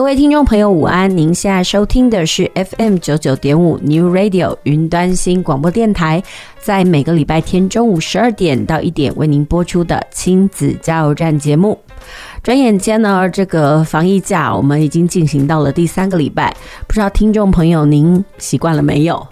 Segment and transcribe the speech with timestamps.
[0.00, 1.14] 各位听众朋友，午安！
[1.14, 6.22] 您现在收听的是 FM 九九点五 New Radio 云端新广播电台，
[6.58, 11.78] 在每个礼拜天中午十二点到一点为您播出的亲子加油站节目。
[12.42, 19.28] 转眼间呢，这个防疫假我们已经进行到了第三个礼拜，不知道听众朋友您习惯了没有？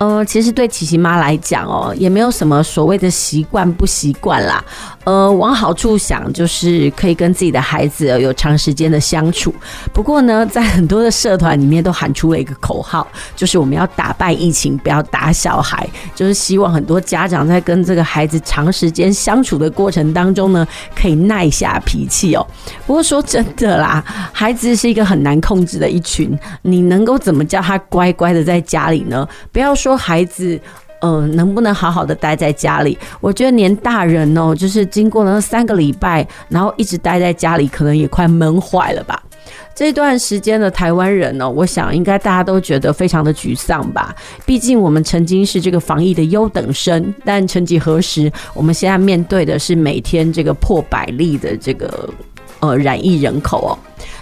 [0.00, 4.64] 呃，其实对琪琪妈来讲哦，也没有什么所谓的习惯不习惯啦。
[5.04, 9.54] 呃，往好处想，就是可以跟自己的孩子有长时间的相处。
[9.92, 15.86] 不过呢，在很多的社团里面都喊出了一个口号，就是我们要打败疫情，不要打小孩。
[16.14, 22.46] 就是希望很多家长在跟这个孩子长时间相处的过程当中呢，可以耐下脾气哦。
[22.86, 29.28] 不过说真的啦，孩子是一个很难控制的一群，你能够怎么叫他乖乖的在家里呢？
[29.52, 29.89] 不要说。
[29.90, 30.58] 说孩子，
[31.00, 32.96] 嗯、能不能好好的待在家里？
[33.20, 39.20] 我觉得连大人哦，就是经过了三个礼拜，然后一直待在家里，可能也快闷坏了吧。
[39.74, 44.14] 这段时间的台湾人呢，我想应该大家都觉得非常的沮丧吧。
[44.44, 52.08] 毕竟我们曾经是这个防疫的优等生，但曾几何时，我们现在面对的是每天这个破百例的这个
[52.60, 53.78] 呃染疫人口哦。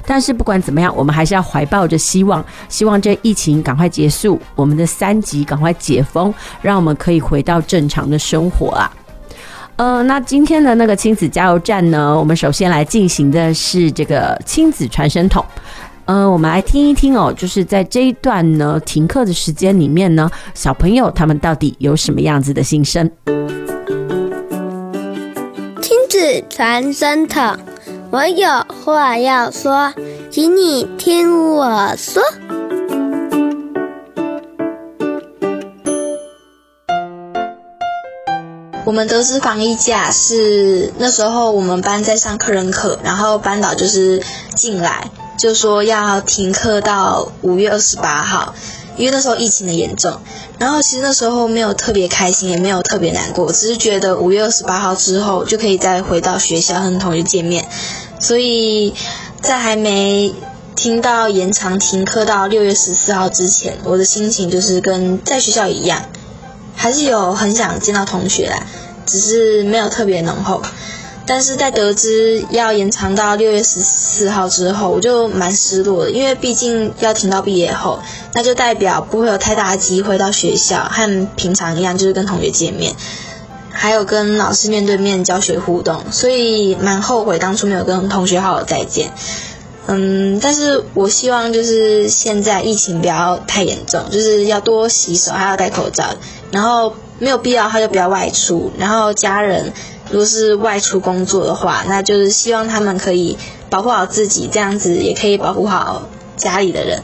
[0.06, 6.32] 但是不管怎么样，我们还是要怀抱着希望，希望这疫情赶快结束，我们的三级赶快解封，
[6.62, 8.91] 让我们可以回到正常的生活啊。
[9.76, 15.44] 呃，那今天的那个亲子加油站呢，我们首先来进行的是这个亲子传声筒。
[16.06, 23.09] 呃，我们来听一听哦，就是在这一段呢停课的时间里面呢，小朋友他们到底有什么样子的心声？
[25.82, 27.56] 亲子传声筒。
[28.10, 28.48] 我有
[28.84, 29.92] 话要说，
[30.30, 32.22] 请你听我说。
[38.86, 44.22] 我们得知防疫假是那时候我们班在上科任课，然后班导就是
[44.54, 48.54] 进来就说要停课到五月二十八号。
[48.98, 50.20] 因为那时候疫情的严重，
[50.59, 57.66] 然后其实那时候没有特别开心，也没有特别难过，只是觉得五月二十八号之后就可以再回到学校和同学见面，
[58.20, 58.92] 所以
[59.41, 60.34] 在还没
[60.75, 66.04] 听到延长停课到六月十四号之前，我的心情就是跟在学校一样，
[66.75, 68.66] 还是有很想见到同学啦，
[69.06, 70.60] 只是没有特别浓厚。
[71.28, 77.98] 但是在得知要延长到六月十四号之后，我就蛮失落的，因为毕竟要停到毕业后，
[78.32, 82.94] 那就代表不会有太大的机会到学校和平常一样，就是跟同学见面，
[83.70, 89.12] 还有跟老师面对面教学互动，所以蛮后悔当初没有跟同学好好再见。
[89.86, 96.04] 嗯，但是我希望就是现在疫情不要太严重，就是要多洗手，还要戴口罩，
[96.50, 99.74] 然后没有必要他就不要外出，然后家人。
[100.10, 103.36] 如果是外出工作的话，那就是希望他们可以
[103.69, 106.02] 保护好自己，这样子也可以保护好
[106.36, 107.02] 家里的人。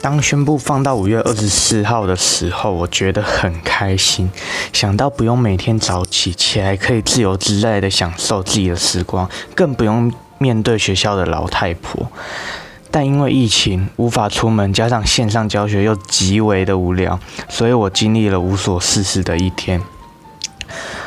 [0.00, 4.28] 当宣布放到五月二十四号的时候，我觉得很开心，
[4.72, 12.08] 想到不用每天早起起来，可以自由自在的享受自己的时光，更不用面对学校的老太婆。
[12.90, 17.18] 但因为疫情无法出门，加上线上教学又极为的无聊，
[17.48, 19.80] 所以我经历了无所事事的一天。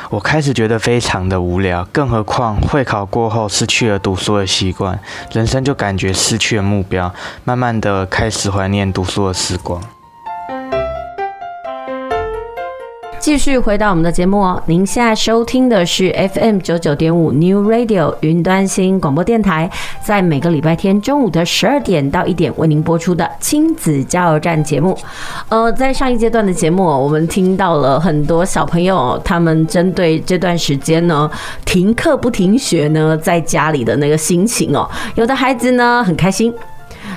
[0.08, 4.98] 我开始觉得非常的无聊，更何况会考过后失去了读书的习惯，
[5.32, 7.12] 人生就感觉失去了目标，
[7.44, 9.82] 慢慢的开始怀念读书的时光。
[13.26, 19.68] 继续回到我们的节目哦，您现在收听的是 FM 九九点五 New Radio 云端新广播电台，
[20.00, 24.96] 在每个礼拜天中午的十二点到一点为您播出的亲子加油站节目。
[25.48, 31.28] 呃，在上一阶段的节目，我们听到了很多小朋友他们针对这段时间呢
[31.64, 36.54] 停课不停学呢，在家里的那个心情哦，有的孩子呢很开心。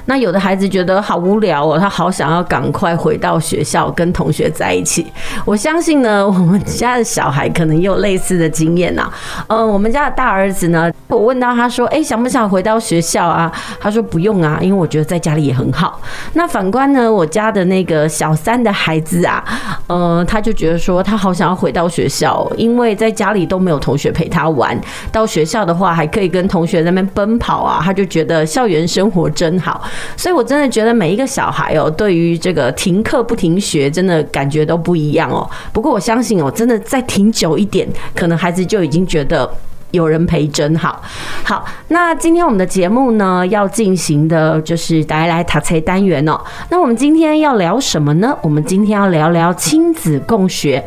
[0.05, 5.05] 那有的孩子觉得好无聊哦，他好想要赶快回到学校跟同学在一起。
[5.45, 9.09] 我相信呢，我们家的小孩可能也有类似的经验呐。
[9.47, 16.01] 嗯，我们家的大儿子呢，我问到他说：“哎，想不想回到学校啊？”他说：“不用啊，因为我觉得在家里也很好。”
[16.33, 19.43] 那反观呢，我家的那个小三的孩子啊，
[19.87, 24.79] 呃，他就觉得说他好想要回到学校，因为在家里都没有同学陪他玩，
[25.11, 29.78] 到学校的话还可以跟同学在那边奔跑啊，他就觉得校园生活真好。
[30.17, 35.49] 所以我真的觉得每一个小孩哦，对于这个停课不停学，真的感觉都不一样哦。
[35.73, 39.49] 不过我相信哦，真的再停久一点，可能孩子就已经觉得。
[39.91, 41.01] 有人陪真好，
[41.43, 41.65] 好。
[41.87, 46.39] 那今天我们的节目呢，要进行的就是大家来读册单元哦。
[46.69, 48.37] 那我们今天要聊什么呢？
[48.43, 50.83] 我们今天要聊聊亲子共学。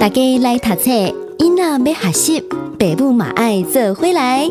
[0.00, 0.90] 大家来读册，
[1.38, 4.50] 囡仔要学习，爸母马爱做回来。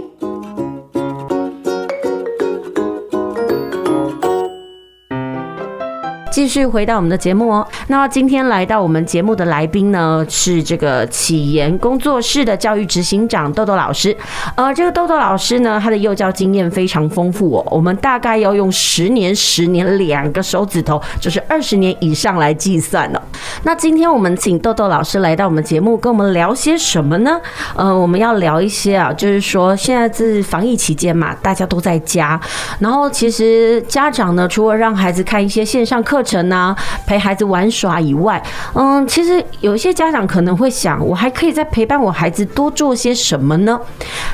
[6.38, 7.68] 继续回到我们的节目哦。
[7.88, 14.16] 那今天来到我们节目的来宾呢，是这个启言工作室的教育执行长豆豆老师。
[14.56, 17.68] 呃，这个豆豆老师呢，他的幼教经验非常丰富哦。
[17.72, 23.20] 我们大概要用十年、十年两个手指头，就是二十年以上来计算了。
[23.64, 27.42] 那今天我们请豆豆老师来到我们节目，跟我们聊些什么呢？
[27.76, 32.40] 呃，我们要聊一些啊，就是说现在是防疫期间嘛，大家都在家，
[32.78, 36.76] 然后其实家长呢，除了让孩子看一些线上课程啊，
[37.06, 38.42] 陪孩子玩耍以外，
[38.74, 43.80] 嗯，其实有一些家长可能会想，我还可以再陪伴我孩子多做些什么呢？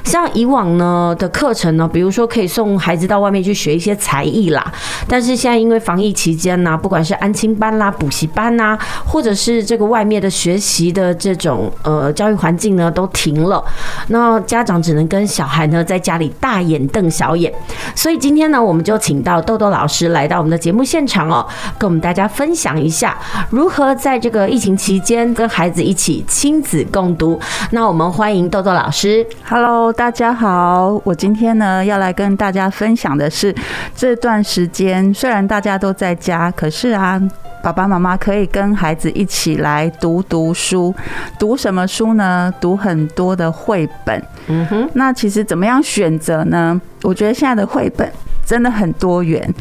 [0.04, 4.74] 像以往呢的课程呢，比如说可以送孩子到外面去学一些才艺啦，
[5.08, 13.64] 但是现在因为防疫期间呢，不管是安亲班啦、补习班呐，或者是这个外面的学习的这种呃教育环境呢，都停了，
[14.08, 17.54] 那家长只能跟小孩呢在家里大眼瞪小眼，
[17.96, 21.46] 所以今天呢，我们就请到豆豆老师来到我们的节目现场哦。
[21.84, 23.18] 跟我们大家分享一下
[23.50, 27.38] 如何在这个疫情期间跟孩子一起亲子共读。
[27.72, 29.28] 那我们欢迎豆豆老师。
[29.44, 30.98] Hello，大家好。
[31.04, 33.54] 我今天呢要来跟大家分享的是
[33.94, 37.22] 这段时间，虽然大家都在家，可是啊，
[37.62, 40.96] 爸爸妈妈可以跟孩子一起来读读书。
[41.38, 42.54] 读什么书呢？
[42.62, 44.24] 读很多的绘本。
[44.48, 44.90] 嗯哼。
[44.94, 46.80] 那其实怎么样选择呢？
[47.02, 48.10] 我觉得现在的绘本。
[48.46, 49.54] 真的很多元。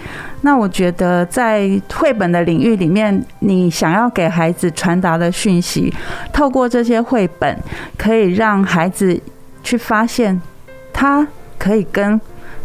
[0.43, 5.93] 那我觉得，在绘本的领域里面，你想要给孩子传达的讯息，
[6.33, 7.59] 透过这些绘本，
[7.97, 9.21] 可以让孩子
[9.63, 10.41] 去发现，
[10.93, 11.27] 他
[11.59, 12.21] 可以跟。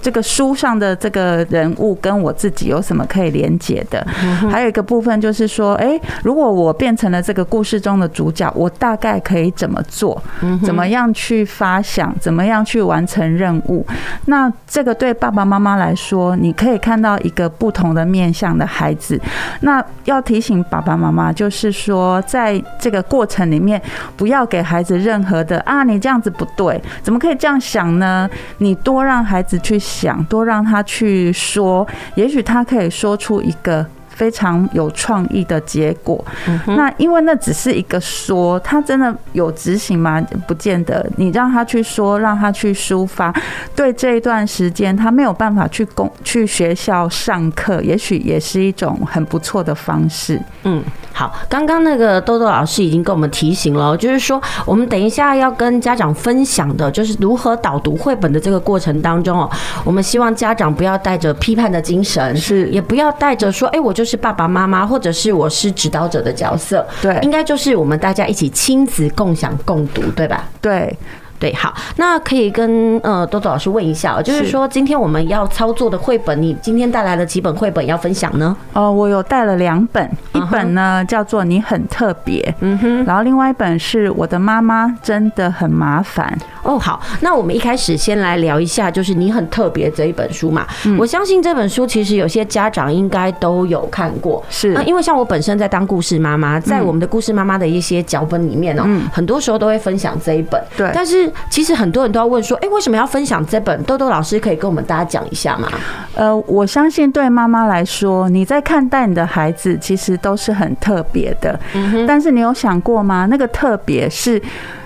[0.07, 4.07] 这个书上的这个人物跟我自己有什么可以连接的？
[4.49, 10.23] 还有一个部分就是说，哎，如果我变成了这个故事中的主角，我大概可以怎么做？
[10.63, 12.15] 怎么样去发想？
[12.21, 13.85] 怎么样去完成任务？
[14.27, 19.19] 那这个对爸爸妈妈来说，你可以看到一个不同的面向的孩子。
[19.59, 23.81] 那要提醒爸爸妈妈，就是说，在这个过程里面，
[24.15, 28.29] 不要给孩子任何的啊，你这样子不对，怎么可以这样想呢？
[28.59, 29.77] 你多让孩子去。
[29.97, 33.83] 想多让他去说，也许他可以说出一个。
[34.17, 36.25] 非常有创意的结果。
[36.65, 40.19] 那因为那只是一个说，他真的有执行吗？
[40.47, 41.07] 不见得。
[41.17, 43.31] 你让他去说，让他去抒发，
[43.75, 50.41] 对这一段时间他没有办法去公去学校上课，也许也是一种很不错的方式。
[50.63, 50.83] 嗯，
[51.13, 59.47] 好，刚刚那个豆豆老师已经跟我们提醒了，就是说我们等一下要跟家长分享的，就是如何导读绘本的这个过程当中哦，
[59.85, 64.06] 我们希望家长不要带着批判的精神，是也不要带着说，哎，我就是。
[64.07, 70.47] 是爸爸妈妈，或者是我是指导者的角色，对，应该就是我们大家一起亲子共享共读，对吧？
[70.61, 70.95] 对。
[71.39, 78.55] 对，好，那可以跟呃多多老师问一下，就是说今天我们要操作的绘本，你今天带来了几本绘本要分享呢？
[78.73, 86.35] 哦，我有带了两本，一本呢叫做你很特别，嗯哼，然后另外一本是我的妈妈真的很麻烦。
[86.63, 90.65] 哦，好，那我们一开始先来聊一下，就是你很特别这一本书嘛。
[90.97, 101.26] 我相信这本书其实有些家长应该都有看过，是，因为像我本身在当故事妈妈，在我们的故事妈妈的一些脚本里面哦，很多时候都会分享这一本，对，但是。
[101.49, 103.81] 其实很多人都要问说，哎，为什么要分享这本？
[103.83, 105.67] 豆豆老师可以跟我们大家讲一下吗？
[106.15, 111.59] 呃，我相信对妈妈来说，你在看待你的孩子，其实都是很特别的。
[111.73, 112.05] 嗯。
[112.05, 113.27] 但是你有想过吗？
[113.29, 114.41] 那个特别是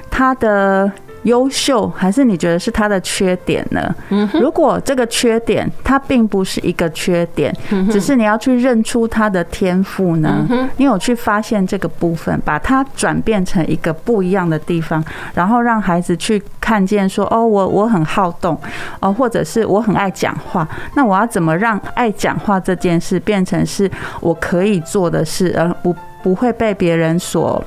[0.10, 0.92] 他的
[1.24, 3.94] 优秀，还是你觉得是他的缺点呢？
[4.10, 7.56] 嗯，如果这个缺点它并不是一个缺点，
[7.92, 10.48] 只是你要去认出他的天赋呢？
[10.78, 18.60] 你有去发现这个部分，把它转变成一个不一样的地方，然后让孩子去看见说：哦，我我很好动，
[19.00, 20.68] 哦，或者是我很爱讲话。
[20.96, 27.64] 那我要怎么让爱讲话这件事变成是我可以做的事，而不不会被别人所。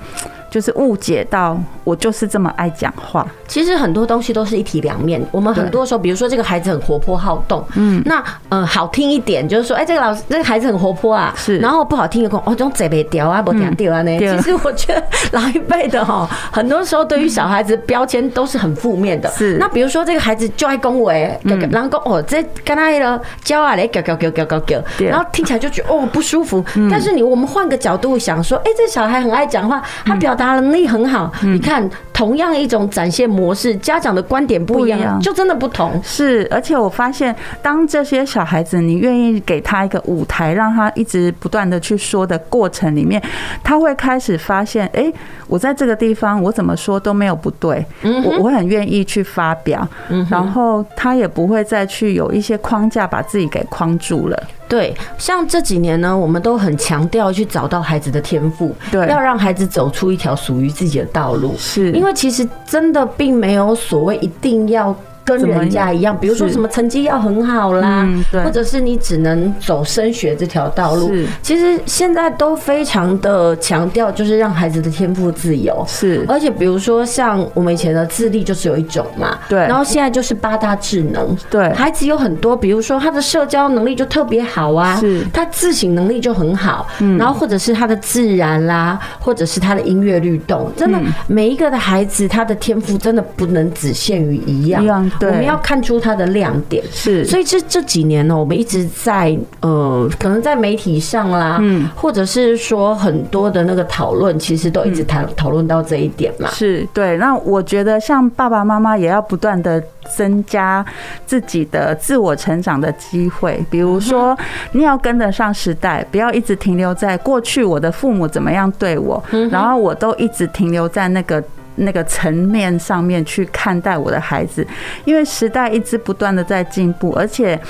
[0.55, 3.27] 就是误解到我就是这么爱讲话。
[3.49, 5.21] 其实很多东西都是一体两面。
[5.33, 11.59] 我们很多时候，比如说这个孩子很活泼好动，嗯，那呃好听一点就是说，哎，这个老师这个孩子很活泼啊，是。
[11.59, 14.17] 然后不好听的讲，哦，这种嘴没掉啊，不听掉啊呢。
[14.17, 19.29] 其实我觉得老一辈的哈， 很多时候对于小孩子标签都是很负面的。
[19.31, 19.57] 是。
[19.59, 26.65] 那比如说这个孩子就爱恭维，然后讲哦，这跟他的骄傲嘞，叫叫叫叫叫叫，然后听起来就觉得哦不舒服。
[26.89, 30.44] 但是你我们换个角度想说，哎，这小孩很爱讲话，他表达。
[30.53, 36.01] 能力很好，你看，同样一种展现模式，家长的观点不一样，就真的不同。
[36.03, 43.21] 是，而且我发现，当这些小孩子，你愿意给他一个舞台，让他一直不断的去说的过程里面，
[43.63, 45.13] 他会开始发现，哎，
[45.49, 49.87] 我在这个地方，我怎么说都没有不对，我我很愿意去发表，
[50.31, 54.43] 然后他也不会再去有一些框架把自己给框住了。
[54.69, 61.55] 对，像这几年呢，我们都很强调去找到孩子的天赋，对，要让孩子走出一条属于自己的道路。
[61.59, 64.95] 是，因为其实真的并没有所谓一定要。
[65.25, 71.11] 跟人家一样，比如说什么成绩要很好啦，或者是你只能走升学这条道路。
[71.43, 75.85] 其实现在都非常的强调，就是让孩子的天赋自由。
[75.89, 79.61] 是，而且比如说像我们以前的智力就是有一种嘛，对。
[79.61, 81.73] 然后现在就是八大智能，对。
[81.73, 85.25] 孩子有很多，比如说他的社交能力就特别好啊，是。
[85.33, 95.11] 他自省能力就很好，嗯然后或者是他的自然啦，或者是他的音乐律动，真的每一个的孩子他的天赋真的不能只限于一样。
[95.21, 106.49] 我们要看出它的亮点，是，所以这这几年呢，我们一直在呃，可能在媒体上啦，嗯，或者是说很多的那个讨论，其实都一直谈讨论到这一点嘛。
[106.51, 109.83] 是对，那我觉得像爸爸妈妈也要不断的
[110.17, 110.85] 增加
[111.25, 114.37] 自己的自我成长的机会，比如说
[114.73, 121.43] 你要跟得上时代，不要一直停留在过去我的父母怎么样对我，然后我都一直停留在那个。
[121.77, 124.67] 那个层面上面去看待我的孩子，
[125.05, 127.61] 因为时代一直不断的在进步，而且。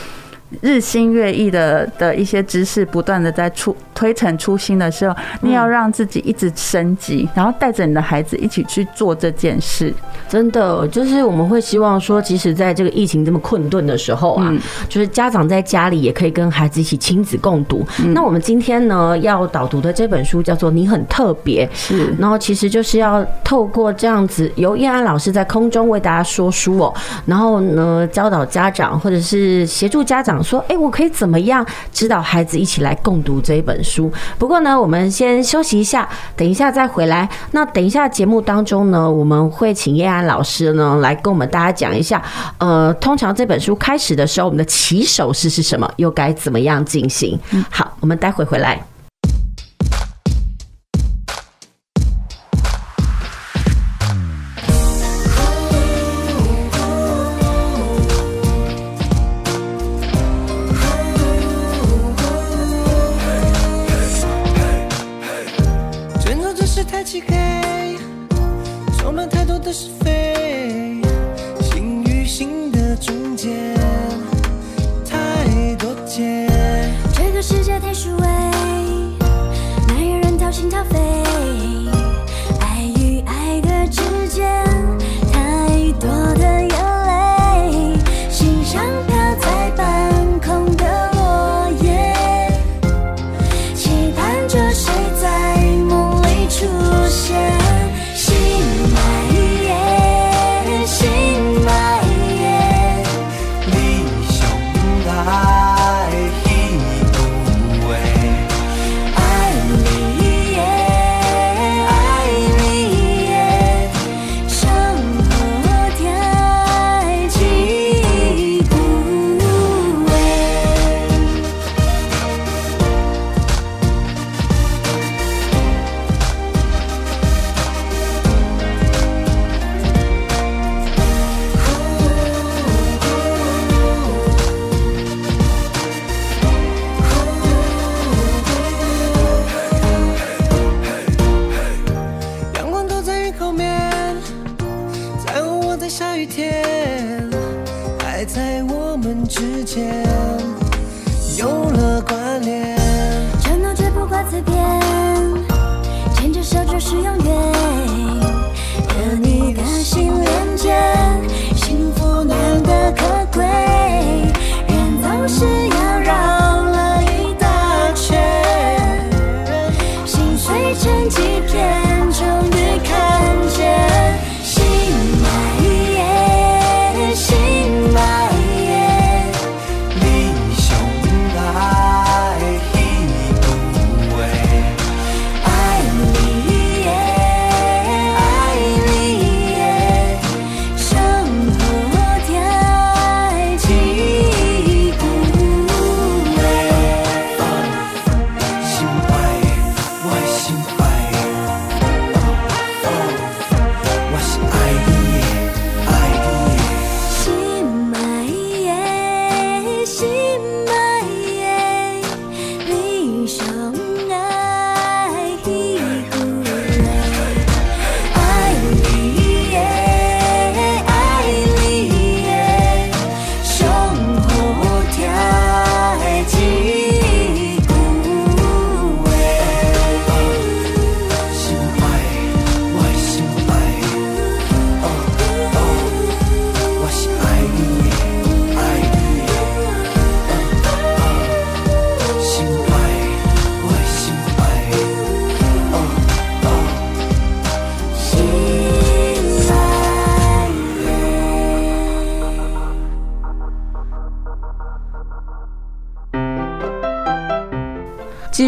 [0.61, 9.93] 日新月异的的一些知识不断的在出推陈出新的时候，你要让自己一直升级，然后带着你的孩子一起去做这件事。
[10.29, 14.53] 真的，就是我们会希望说，即使在这个疫情这么困顿的时候啊，
[14.89, 17.85] 就是家长在家里也可以跟孩子一起亲子共读。
[18.15, 26.95] 那我们今天呢要导读的这本书叫做《你很特别》，是，然后其实就是要透过这样子，由燕安老师在空中为大家说书哦，
[27.27, 30.34] 然后呢教导家长或者是协助家长。
[30.43, 34.11] 说，哎，我可以怎么样指导孩子一起来共读这一本书？
[34.39, 37.29] 不过呢，我们先休息一下，等一下再回来。
[37.53, 42.23] 那等一下节目当中呢，我们会请叶安老师呢来跟我们大家讲一下，
[42.59, 47.39] 呃，通常这本书开始的时候，我们的起手式是什么，又该怎么样进行？
[47.71, 48.94] 好，我们待会回来。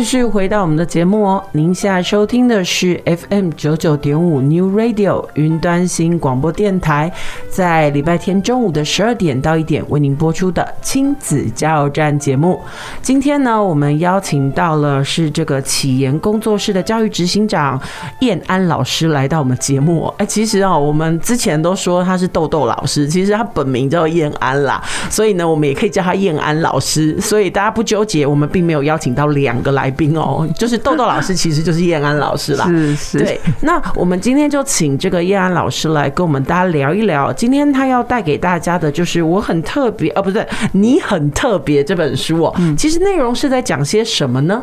[0.07, 7.13] 续回到我们的节目哦，您现在收听的是 FM 九九点五 New Radio 云端新广播电台，
[7.51, 12.61] 在礼拜天中午的十二点到一点为您播出的亲子加油站节目。
[13.03, 17.81] 今天呢，我们邀请到了是这个启言工作室的教育执行长
[18.21, 20.07] 燕安老师来到我们节目。
[20.19, 27.21] 哎，其实啊，我们之前都说他是豆豆老师，其实他本名叫燕安啦，所以呢，我们也可以叫他燕安老师。
[27.21, 32.67] 所以大家不纠结，我们并没有邀请到两个来宾哦，就是豆豆老师，其实就是叶安老师啦。
[32.71, 33.19] 是是。
[33.19, 37.33] 对，那我们今天就请这个叶安老师来跟我们大家聊一聊。
[37.33, 42.55] 今天他要带给大家的就是我很特别，呃，不对，你很特别这本书哦。
[42.77, 44.63] 其实内容是在讲些什么呢？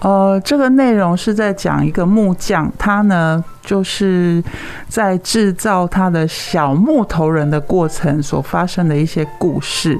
[0.00, 4.42] 呃，这个内容是在讲一个木匠，他呢就是
[4.88, 9.98] 在制造他的小木头人的过程所发生的一些故事。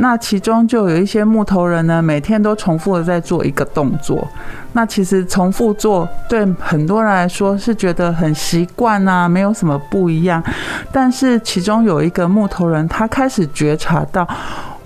[0.00, 4.26] 那其中就有一些木头人呢，每天都重复的在做一个动作。
[4.72, 10.42] 那其实重复做对很多人来说是觉得很习惯啊，没有什么不一样。
[10.90, 14.26] 但是其中有一个木头人，他开始觉察到，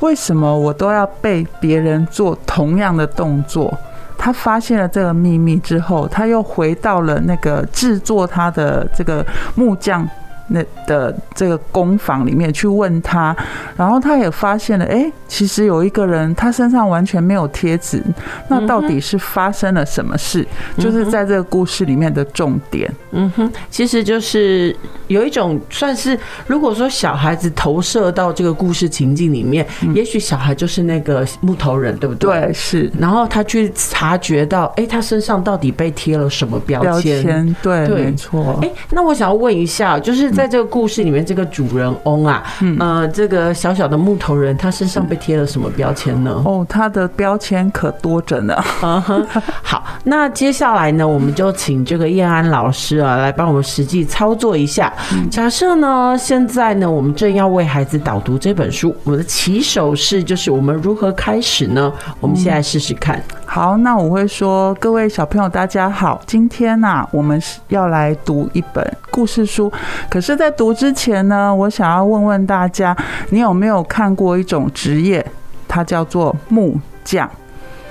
[0.01, 3.73] 为什么我都要被别人做同样的动作？
[4.19, 9.25] 他发现了这个秘密之后，他又回到了那个制作他的这个
[9.55, 10.09] 木匠。
[10.49, 13.35] 那的这个工坊里面去问他，
[13.77, 18.03] 然后他也发现了，哎，其实有一个人他身上完全没有贴纸，
[18.49, 20.47] 那到底是发生了什么事？
[20.77, 22.93] 就是在这个故事里面的重点。
[23.13, 24.77] 嗯哼，其实就是
[25.07, 32.41] 有一种算是，如果说小孩子投射到这个故事情境里面，也许小孩就是那个木头人，对不对？
[32.43, 32.93] 对，是。
[32.99, 36.91] 然后他去察觉到，哎，他身上到底被贴了什么标签？
[36.91, 38.59] 标签，对，没错。
[38.61, 40.34] 哎，那我想要问一下，就是。
[40.35, 42.43] 在这个故事里面，这个主人翁啊，
[42.79, 46.43] 呃，这个小小的木头人，他身上被贴了什么标签呢？
[46.45, 48.55] 哦，他的标签可多着呢。
[49.63, 54.93] 好，那接下来呢，我们就请这个燕安老师啊，来帮我们实际操作一下。
[55.31, 61.93] 假设呢，现在呢，我们正要为孩子导读这本书，我们的起手式就是我们如何开始呢？
[62.21, 63.23] 我们现在试试看。
[63.55, 69.73] 好，那我会说，各位小朋友，大家好，今天呢、啊，我们要来读一本故事书。
[70.11, 72.97] 可是，在读之前呢，我想要问问大家，
[73.31, 75.25] 你有没有看过一种职业？
[75.69, 77.31] 它叫做木匠。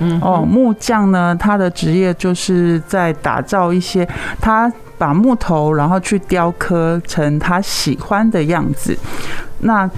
[0.00, 4.06] 嗯，哦，木匠呢，他的职业就是在打造一些，
[4.38, 8.94] 他把木头，然后去雕刻成他喜欢的样子。
[9.60, 9.88] 那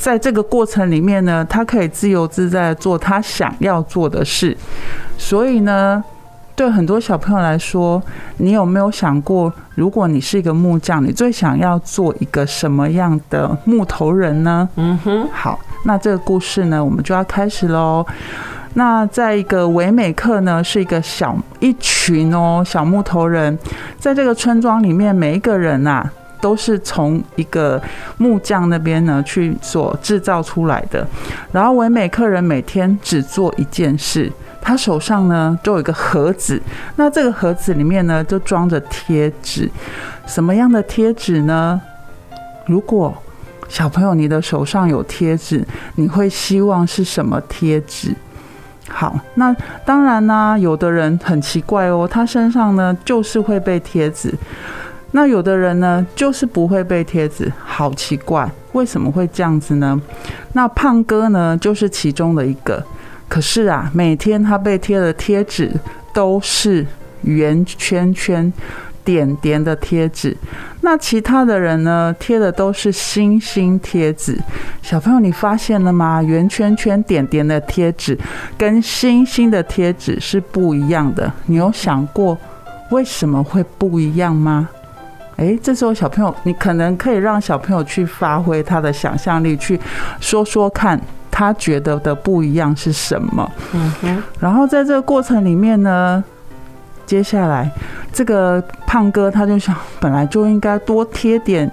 [0.00, 4.56] 在这个过程里面呢，他可以自由自在做他想要做的事。
[5.18, 6.02] 所以呢，
[6.56, 8.02] 对很多小朋友来说，
[8.38, 14.66] 你有没有想过，如果你是一个木匠，你最想要做一个什么样的木头人呢？
[14.76, 15.28] 嗯哼。
[15.30, 18.06] 好，那这个故事呢，我们就要开始喽。
[18.72, 23.58] 那在一个唯美课呢，是一个小一群哦小木头人，
[23.98, 26.12] 在这个村庄里面，每一个人呐、啊。
[26.40, 27.80] 都是从一个
[28.18, 31.06] 木匠那边呢去所制造出来的。
[31.52, 36.60] 然后唯美客人每天只做一件事，他手上呢就有一个盒子，
[36.96, 39.70] 那这个盒子里面呢就装着贴纸。
[40.26, 41.80] 什么样的贴纸呢？
[42.66, 43.12] 如果
[43.68, 48.14] 小朋友你的手上有贴纸，你会希望是什么贴纸？
[48.88, 54.34] 好，那当然呢，有的人很奇怪哦，他身上呢就是会被贴纸，
[55.12, 60.00] 那有的人呢就是不会被贴纸，好奇怪，为什么会这样子呢？
[60.52, 62.84] 那胖哥呢就是其中的一个，
[63.28, 65.72] 可是啊，每天他被贴的贴纸
[66.12, 66.86] 都是
[67.22, 68.52] 圆圈圈。
[69.02, 70.36] 点点的贴纸，
[70.82, 72.14] 那其他的人呢？
[72.20, 74.38] 贴的都是星星贴纸。
[74.82, 76.22] 小朋友，你发现了吗？
[76.22, 78.16] 圆圈圈、点点的贴纸
[78.58, 81.32] 跟星星的贴纸是不一样的。
[81.46, 82.36] 你有想过
[82.90, 84.68] 为什么会不一样吗？
[85.40, 89.80] 诶，这时候小朋友，你可能可以让小朋友去发挥他的想象力，去
[90.20, 91.00] 说说看
[91.30, 93.50] 他觉得的不一样是什么。
[93.72, 94.22] 嗯哼。
[94.38, 96.22] 然后在这个过程里面呢，
[97.10, 97.68] 接下来，
[98.12, 101.68] 这个胖哥他就想，本来就应该多贴点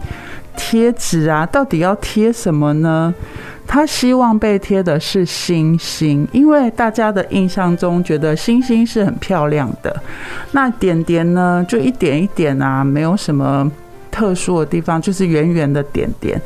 [0.55, 3.13] 贴纸啊，到底要贴什么呢？
[3.67, 9.95] 他希望被贴的是星星，因为大家的印象中觉得星星是很漂亮的。
[10.53, 13.71] 那点点呢，就一点一点啊，没有什么
[14.09, 16.41] 特殊的地方，就是圆圆的点点。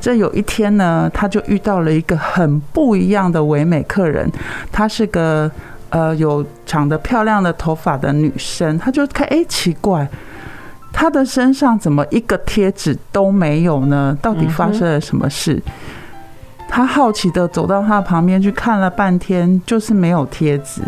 [0.00, 4.28] 这有一天呢，他就遇到了一个很不一样的唯美客人，
[4.72, 5.48] 他是个。
[5.92, 10.08] 呃，有长得漂亮的头发的女生，她就看，哎、欸，奇怪，
[10.90, 14.16] 她的身上怎么一个贴纸都没有呢？
[14.22, 15.62] 到底发生了什么事？
[16.66, 20.80] 她好奇的走到她旁边去看了半天，就是没有贴纸。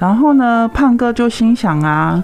[0.00, 2.20] 然后呢，胖哥就心想啊，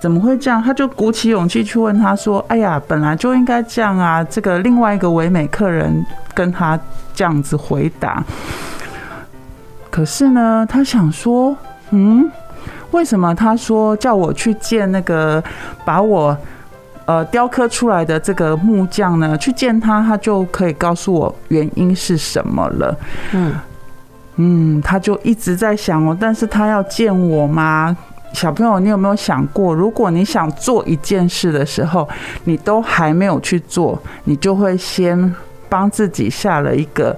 [0.00, 0.62] 怎么会这样？
[0.62, 6.80] 他就鼓起勇气去问他说：“哎呀，本来就应该这样啊！”这个另外一个唯美客人跟他
[7.14, 8.24] 这样子回答。
[9.92, 11.54] 可是呢，他想说，
[11.90, 12.26] 嗯，
[12.92, 15.44] 为什么他说叫我去见那个
[15.84, 16.34] 把我
[17.04, 19.36] 呃雕刻出来的这个木匠呢？
[19.36, 22.96] 去见他，他就可以告诉我原因是什么了。
[23.32, 23.54] 嗯
[24.36, 27.94] 嗯，他就一直在想哦，但是他要见我吗？
[28.32, 32.08] 小朋友，你有没有想过，如果你想做一件事的时候，
[32.44, 35.34] 你都还没有去做，你就会先
[35.68, 37.14] 帮自己下了一个。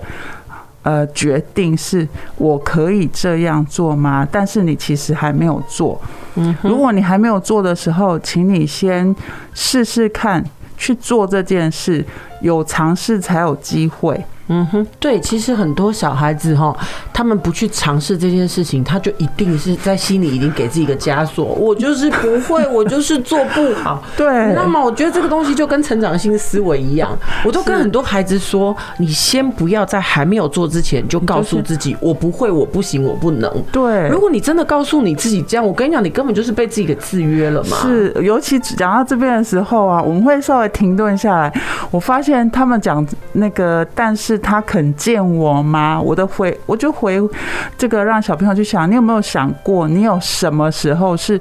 [0.84, 4.26] 呃，决定是我可以这样做吗？
[4.30, 6.00] 但是你其实还没有做。
[6.36, 9.14] 嗯，如果你还没有做的时候，请你先
[9.54, 10.44] 试试看
[10.76, 12.04] 去做这件事，
[12.42, 14.24] 有尝试才有机会。
[14.48, 16.76] 嗯哼，对，其实很多小孩子哈，
[17.12, 24.02] 他们不去尝试这件事情，他就一定是在心里已经给自己一个枷锁，我就是不会， 我就是做不好。
[24.16, 33.50] 对，那么我觉得这个东西就跟成长性思维一样，我都跟很多孩子说，你先不要在还没有做之前就告诉自己，我不会，我不行，我不能。
[33.72, 37.78] 对，如果你真的告诉你自己这样，我跟你讲，你根本就是被自己给制约了嘛。
[37.78, 41.52] 是，尤其讲到这边的时候啊，我们会稍微停顿下来，
[41.90, 44.33] 我发现他们讲那个，但是。
[44.38, 46.00] 他肯见我吗？
[46.00, 47.20] 我的回，我就回
[47.76, 51.40] 这个，让小朋友去想，你有没有想过，你有什么时候是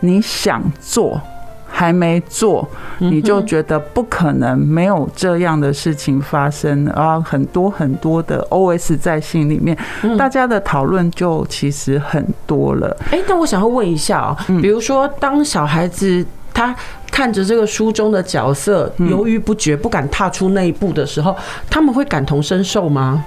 [0.00, 1.20] 你想做
[1.66, 9.76] 还没做，你就觉得不可能，没有这样的事情发生，然后很多很多的 OS 在心里面，
[10.16, 12.96] 大家的讨论就其实很多了。
[13.10, 16.74] 哎，但我想要问一下啊，比如说当小孩子他。
[17.14, 21.36] 看着这个书中的角色犹豫不决，不敢踏出那一步的时候，
[21.70, 23.24] 他们会感同身受吗？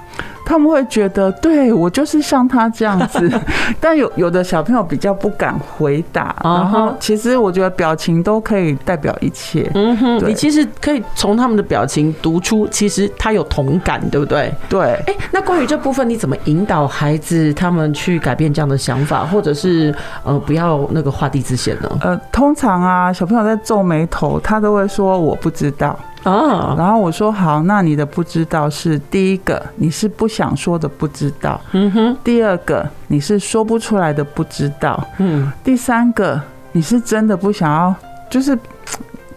[0.47, 3.29] 他们会觉得，对，我就是像他这样子，
[3.81, 6.33] 但有有的小朋友比较不敢回答。
[6.41, 9.69] 然后，其实我觉得表情都可以代表一切。
[9.75, 14.49] 嗯哼，你其实可以从他们的表情读出，其实他有同感，对不对？
[14.69, 14.93] 对。
[15.05, 21.89] 哎，那关于这部分，你怎么引导孩子他们去改变这样的想法，或者是呃不要那个画地自限呢？
[21.99, 25.99] 呃，通常啊，小朋友在皱眉头，他都会说我不知道。
[26.27, 31.59] 哦，然后我说好，那你的不知道是第一个，你是不想说的不知道。
[31.71, 32.17] 嗯哼。
[32.23, 35.01] 第二个，你是说不出来的不知道。
[35.19, 35.51] 嗯。
[35.63, 36.41] 第三个，
[36.73, 37.95] 你是真的不想要，
[38.29, 38.57] 就是。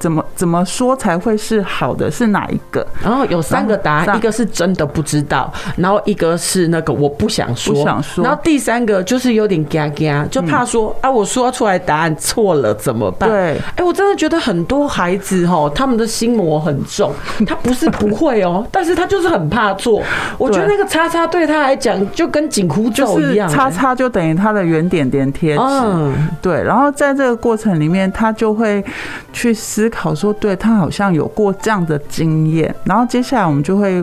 [0.01, 2.11] 怎么怎么说才会是好的？
[2.11, 2.85] 是哪一个？
[3.03, 13.29] 然后有三个答案，一个是真的不知道，然后一个是那个我不想说，不想说，然后第三个就是有点嘎嘎，就怕说啊，我说出来答案错了怎么办？
[13.29, 17.13] 对，哎，我真的觉得很多孩子哈，他们的心魔很重，
[17.47, 20.03] 他不是不会哦，但是他就是很怕错。
[20.39, 25.63] 我觉得那个叉叉对他来讲就跟紧箍咒一样，叉叉就等于他的圆点点贴纸。
[25.63, 28.83] 嗯，对，然后在这个过程里面，他就会
[29.35, 29.90] 去思。
[29.91, 32.75] 考说，对他好像有过这样的经验。
[32.85, 34.03] 然后接下来我们就会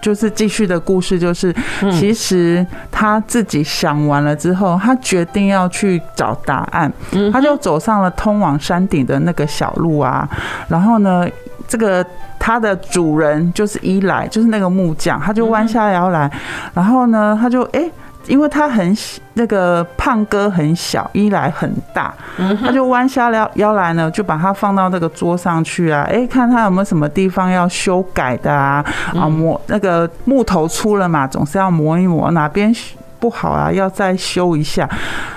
[0.00, 1.54] 就是继续的故事，就是
[1.92, 6.92] 其实他自己想完了之后，他决定要去找答案，
[7.32, 10.28] 他就走上了通往山顶的那个小路啊。
[10.68, 11.26] 然后呢，
[11.68, 12.04] 这个
[12.38, 16.30] 他的主人就是伊莱，就是那个木匠，他就弯下腰来，
[16.74, 17.80] 然后呢，他就哎。
[17.80, 17.92] 欸
[18.26, 18.96] 因为他很
[19.34, 22.14] 那个胖哥很小，伊莱很大，
[22.60, 32.74] 他就弯下腰腰来呢，就把它放到那个桌上去啊，哎，看他有没有什么地方要修改的啊，啊磨那个木头粗了嘛，总是要磨一磨，哪边
[33.18, 34.88] 不好啊，要再修一下，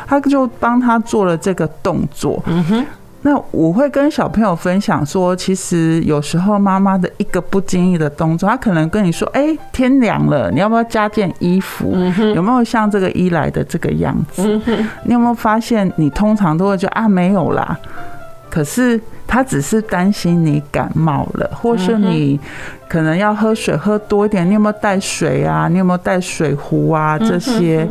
[0.08, 2.42] 他就帮他做了这个动作。
[2.46, 2.86] 嗯哼。
[3.24, 11.96] 那我会跟小朋友分享说，其实有时候妈妈的一个不经意的动作，她可能跟你说：“哎，天凉了，你要不要加件衣服？”
[12.34, 14.60] 有没有像这个伊莱的这个样子？
[15.04, 17.78] 你有没有发现，你通常都会觉得啊，没有啦。
[18.50, 22.40] 可是他只是担心你感冒了，或是你
[22.90, 24.50] 可能要喝水喝多一点。
[24.50, 25.68] 你有没有带水啊？
[25.68, 27.20] 你有没有带水壶啊？
[27.20, 27.88] 这些，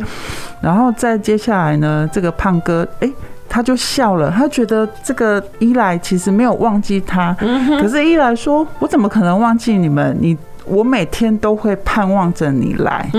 [0.59, 3.09] 然后再接下来呢，这个胖哥，哎。
[3.53, 7.35] 他就笑了，他觉得这个伊莱其实没有忘记他，
[7.81, 10.17] 可是伊莱说：“我怎么可能忘记你们？
[10.21, 10.37] 你。”
[10.71, 13.09] 我每天都会盼望着你来，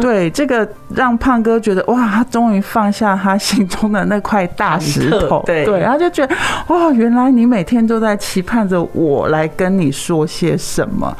[0.00, 6.36] 对，这个让胖哥觉得哇，他终于放下他心中的那块大石头，对，然后就觉得
[6.68, 11.12] 哇，原来你每天都在期盼着我来跟你说些什么。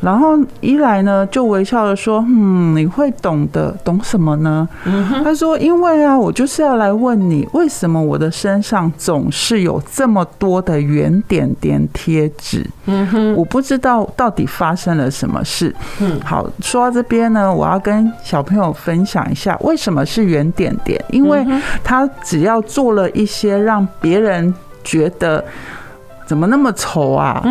[0.00, 4.68] 然后一来呢就微笑的说：“嗯，你会懂的，懂什么呢？”
[5.24, 12.64] 他说：“因为啊，我就是要来问你，为什么我的身上总是有这么多的圆点点贴纸？
[13.36, 15.74] 我不知道到底。”发生了什么事？
[16.00, 21.42] 嗯，好，说到这边呢，我要跟小朋友分享一下为什么是圆点点，因为
[21.82, 25.42] 他只要做了一些让别人觉得
[26.26, 27.42] 怎么那么丑啊，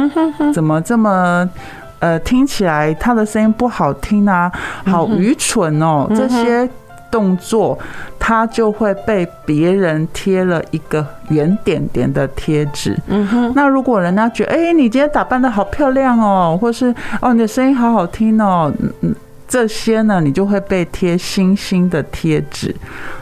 [0.53, 1.49] 怎么这么
[1.97, 4.51] 呃听起来他的声音不好听啊，
[4.85, 6.69] 好愚蠢哦，这些。
[7.11, 7.77] 动作，
[8.19, 12.97] 他就会被别人贴了一个圆点点的贴纸。
[13.07, 19.15] 嗯哼，那如果人家觉得，哎，你今天打扮的好漂亮哦，或是哦，你的声音好好听哦，嗯，
[19.47, 22.75] 这些呢，你就会被贴星星的贴纸。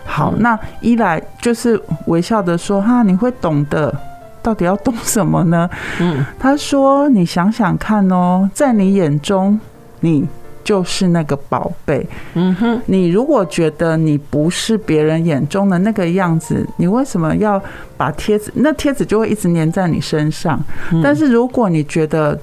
[0.06, 3.94] 好，那一来就是微笑的说，哈，你会懂的，
[4.42, 5.70] 到底要懂什么呢？
[6.00, 9.60] 嗯，他说，你想想看哦，在你眼中，
[10.02, 10.28] 你。
[10.68, 17.62] 就是那个宝贝，嗯哼，你如果觉得你不是别人眼中的那个样子，你为什么要
[17.96, 18.52] 把贴纸？
[18.54, 20.62] 那贴纸就会一直粘在你身上。
[21.02, 22.38] 但是如果你觉得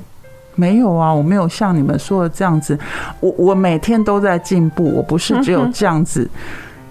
[0.55, 2.79] 没有啊，我没有像你们说的这样子，
[3.21, 6.27] 我我每天都在进步，我不是只有这样子。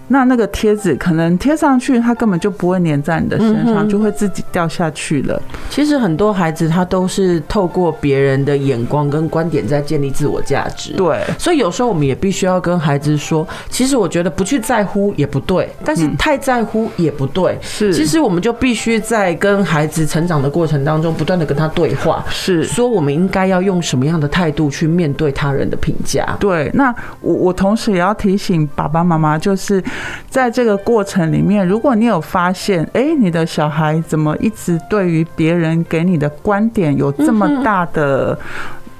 [0.09, 5.41] 那那个贴纸可能贴上去，它根本就不会粘在你的身上，就会自己掉下去了。
[5.69, 10.93] 其实很多孩子他都是透过别人的眼光跟观点在建立自我价值。
[10.93, 17.57] 对，所以有时候我们也必须要跟孩子说，其实我觉得不去在乎也不对，但是太在乎也不对。
[17.61, 26.35] 是，其实我们就必须在跟孩子成长的过程当中，不断的跟他对话，是说我们应该要用什么样的态度去面对他人的评价。
[26.39, 29.81] 对，那我我同时也要提醒爸爸妈妈，就是。
[30.29, 38.37] 在这个过程里面，如果你有发现，哎，你的小孩怎么一直对于别人给你的观点有这么大的，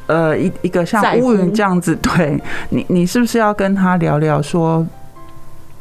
[0.08, 4.86] 呃，一一个像乌云这样子，对你，你是不是要跟他聊聊，说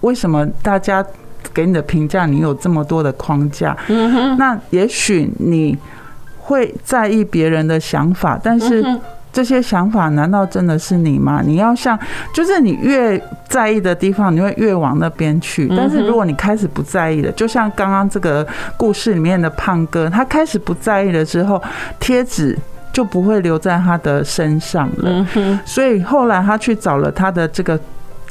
[0.01, 1.05] 为什么大家
[1.53, 3.77] 给你的评价，你有这么多的框架？
[4.39, 5.77] 那也许你
[6.39, 8.85] 会在意别人的想法，但是。
[9.35, 11.41] 这些想法难道真的是你吗？
[11.43, 11.99] 你要像，
[12.35, 13.19] 就是你越
[13.53, 15.69] 在意的地方，你会越往那边去。
[15.77, 18.47] 但是如果你开始不在意了，就像刚刚这个
[18.79, 21.63] 故事里面的胖哥，他开始不在意了之后，
[22.01, 22.59] 贴纸
[22.95, 25.27] 就不会留在他的身上了。
[25.67, 27.79] 所以后来他去找了他的这个。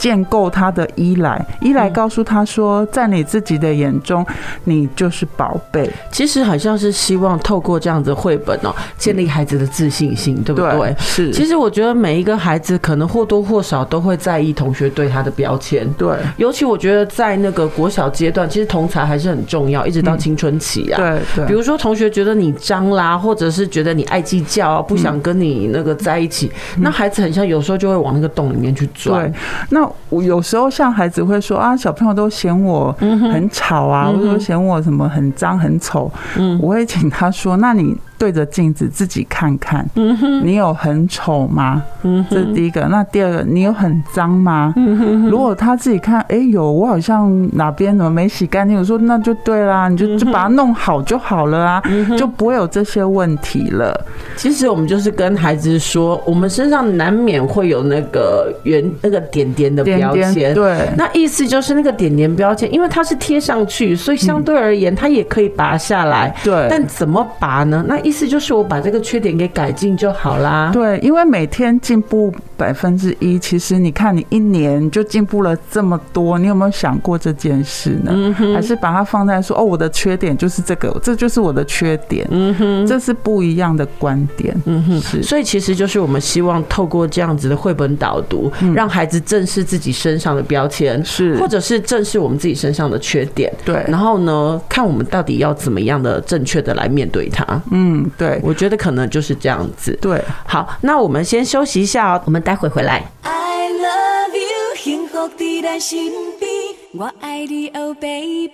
[0.02, 4.26] 建构他的依赖，依赖告诉他说，在你自己的眼中，
[4.64, 5.88] 你就是宝贝。
[6.12, 10.96] 其实好像是希望透过这样子绘本哦，建立孩子的自信心，对不对？
[10.98, 11.30] 是。
[11.30, 15.88] 其实我觉得每一个孩子可能或多或少都会在意同学对他的标签。
[15.94, 16.18] 对。
[16.38, 20.98] 尤其我觉得在那个国小阶段，其实同才还是很重要，一直到青春期啊。
[20.98, 21.46] 对对。
[21.46, 29.32] 比如说同学觉得你脏啦，或者是觉得你爱计较，不想跟你那个在一起，那孩子很像有时候就会往那个洞里面去钻。
[29.32, 29.40] 对。
[29.70, 36.12] 那我有时候像孩子会说啊，小朋友都嫌我很吵啊，或者说嫌我什么很脏很丑。
[36.38, 41.82] 嗯，我会请他说，那你对着镜子自己看看，嗯哼，你有很丑吗？
[42.04, 42.82] 嗯，这是第一个。
[42.82, 44.72] 那第二个，你有很脏吗？
[44.76, 48.78] 嗯哼，如果他自己看，哎，有，我好像哪边怎么没洗干净？
[48.78, 51.82] 我说那就对啦，你就就把它弄好就好了啊，
[52.16, 54.00] 就不会有这些问题了。
[54.36, 66.32] 其实我们就是跟孩子说，我们身上难免会有那个圆那个点点的标签，对，那意思就是那个点点标签，因为它是贴上去，所以相对而言，它也可以拔下来。
[66.44, 67.84] 对，但怎么拔呢？
[67.88, 70.70] 那意思就是我把这个缺点给改进就好啦。
[70.74, 78.36] 对，因为每天进步百分之一，其实你看你一年就进步了这么多，你有没有想过这件事呢？
[78.54, 82.28] 还是把它放在说哦，我的缺点就是这个，这就是我的缺点。
[82.32, 84.54] 嗯哼，这是不一样的观点。
[84.66, 85.24] 嗯哼，是。
[85.24, 93.50] 所以其实就是我们希望透过这样子的绘本导读，让孩子正视自己身上的标签，是，或者是正视我们自己身上的缺点。
[93.64, 97.46] 对，然后呢，看我们到底要怎么样的正确的来面对它。
[97.72, 99.98] 嗯，对，我觉得可能就是这样子。
[100.02, 103.04] 对，好，那我们先休息一下哦，我们待会回来。
[103.24, 106.00] I love you，幸福在咱身
[106.40, 106.50] 边，
[106.94, 108.50] 我爱你，Oh baby，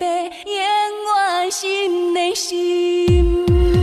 [0.45, 0.53] 永
[1.43, 3.76] 远心内心。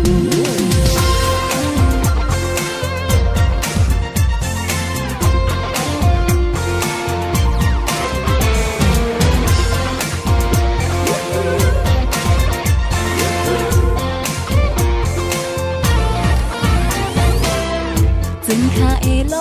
[18.47, 19.35] 前脚的路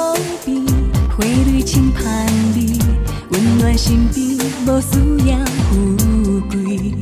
[0.46, 0.66] 边，
[1.10, 2.80] 花蕊轻盼你，
[3.32, 5.38] 温暖身边，无需要
[5.70, 5.72] 富
[6.50, 6.94] 贵，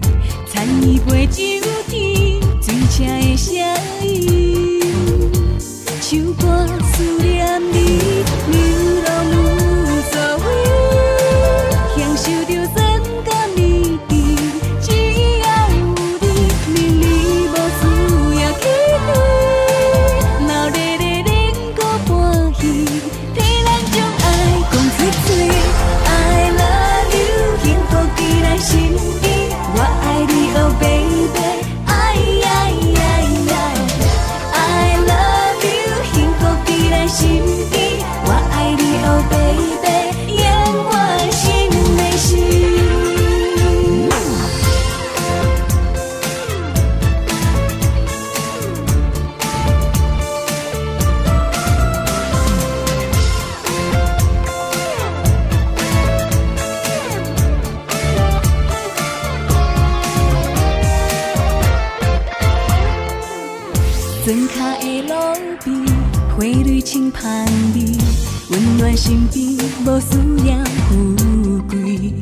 [0.51, 1.43] 参椅配酒
[1.87, 3.53] 甜，醉车的声
[4.03, 4.81] 音，
[6.01, 7.99] 唱歌思念你，
[8.51, 8.55] 流
[9.05, 9.31] 浪无
[10.11, 10.60] 所谓。
[64.23, 65.13] 床脚的路
[65.63, 65.83] 边，
[66.37, 67.97] 花蕊青盼你，
[68.51, 71.15] 温暖身边，无思念富
[71.67, 72.13] 贵。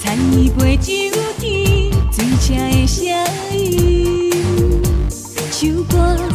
[0.00, 0.92] 残月陪酒
[1.40, 3.04] 天，醉车的声
[3.58, 4.30] 音，
[5.50, 6.29] 唱歌。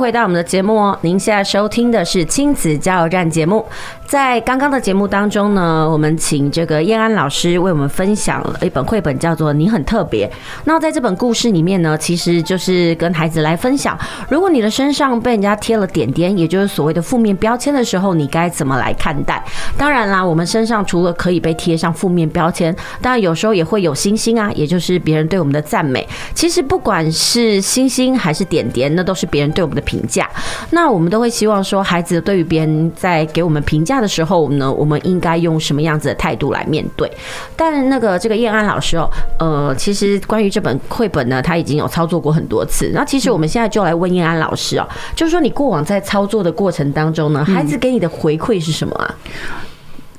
[0.00, 3.62] 回到我们的节目哦，您现在收听的是亲子加油站节目。
[4.10, 10.26] 在刚刚的节目当中呢，我们请这个燕安老师为我们分享了一本绘本，叫做《你很特别》。
[10.64, 13.96] 那在这本故事里面呢，其实就是跟孩子来分享，
[14.28, 19.40] 如果你的身上被人家贴了点点，也就是所谓的负面标签的时候，你该怎么来看待？
[19.78, 26.04] 当然啦，我们身上除了可以被贴上负面标签，当然有时候也会有星星啊，也就是别人对我们的赞美。
[26.34, 30.28] 其实不管是星星还是点点，那都是别人对我们的评价。
[30.70, 37.10] 那我们都会希望说，孩子对于别人在给我们评价下的时候呢，我们应该用什么样子的态度来面对？
[37.54, 42.90] 但那个这个燕安老师哦，呃，其实关于这本绘本呢，他已经有操作过很多次。
[42.94, 49.14] 那其实我们现在就来问燕安老师哦，就是说你过往在操作的过程当中呢，孩子给你的回馈是什么啊？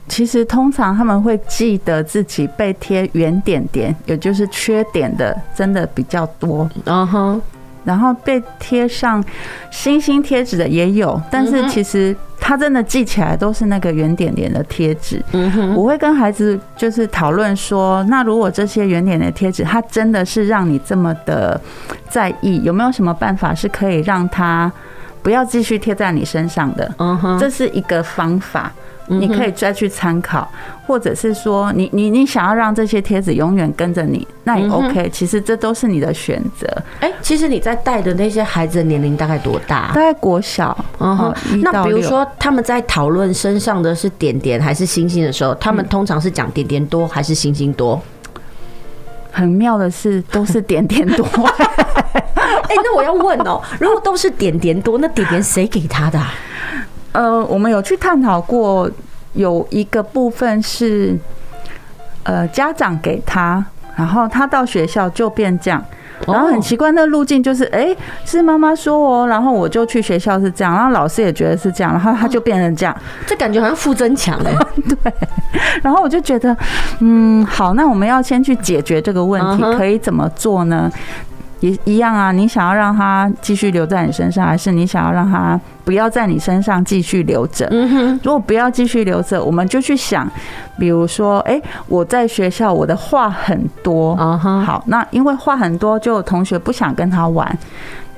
[0.07, 6.69] 其实通常他们会记得自己被贴圆点点，也就是缺点的，真的比较多。
[6.85, 7.41] 嗯哼。
[7.83, 9.23] 然后被贴上
[9.69, 15.23] 星星贴纸的也有，但是其实他真的记起来都是那个圆点点的贴纸。
[15.31, 21.59] 嗯，我会跟孩子就是讨论说，那如果这些圆点点的贴纸，它真的是让你这么的
[22.09, 24.71] 在意，有没有什么办法是可以让它
[25.21, 26.91] 不要继续贴在你身上的？
[26.97, 28.71] 嗯哼，这是一个方法。
[29.19, 30.49] 你可以再去参考，
[30.87, 35.09] 或者是说你，你你你想要让这些贴纸永远跟着你，那也 OK。
[35.11, 36.67] 其实这都是你的选择。
[36.99, 39.91] 哎，其实你在带的那些孩子的年龄大概多大？
[39.93, 40.77] 大概国小。
[40.99, 41.33] 嗯哼。
[41.61, 48.01] 那比如说他们在讨论身上的是点点还是星星的时候，他们通常是讲点点多还是星星多？
[49.31, 51.25] 很妙的是，都是点点多。
[52.71, 56.19] 哎，那我要问哦，如果都是点点多，那点点谁给他的？
[57.11, 58.89] 呃，我们有去探讨过，
[59.33, 61.17] 有一个部分是，
[62.23, 63.63] 呃，家长给他，
[63.95, 65.83] 然后他到学校就变这样，
[66.27, 67.95] 然后很奇怪，那路径就是，哎，
[68.25, 72.95] 是妈妈说哦，然后我就去学校是这样，然后老师也觉得是这样，然后他就变成这样，
[73.25, 74.53] 这感觉好像负增强哎，
[74.87, 75.13] 对，
[75.83, 76.55] 然后我就觉得，
[76.99, 80.89] 嗯，好，那我们要先去解决这个问题，可以怎么做呢？
[81.61, 87.67] 也一样啊，你想要让他继续留在你身上，还是你想要让他不要在你身上继续留着？
[87.71, 90.29] 嗯哼，如果不要继续留着，我们就去想，
[90.79, 97.55] 比如说，哎，我在学校我的话很多，好，那因为话很多，就有同学不想跟他玩，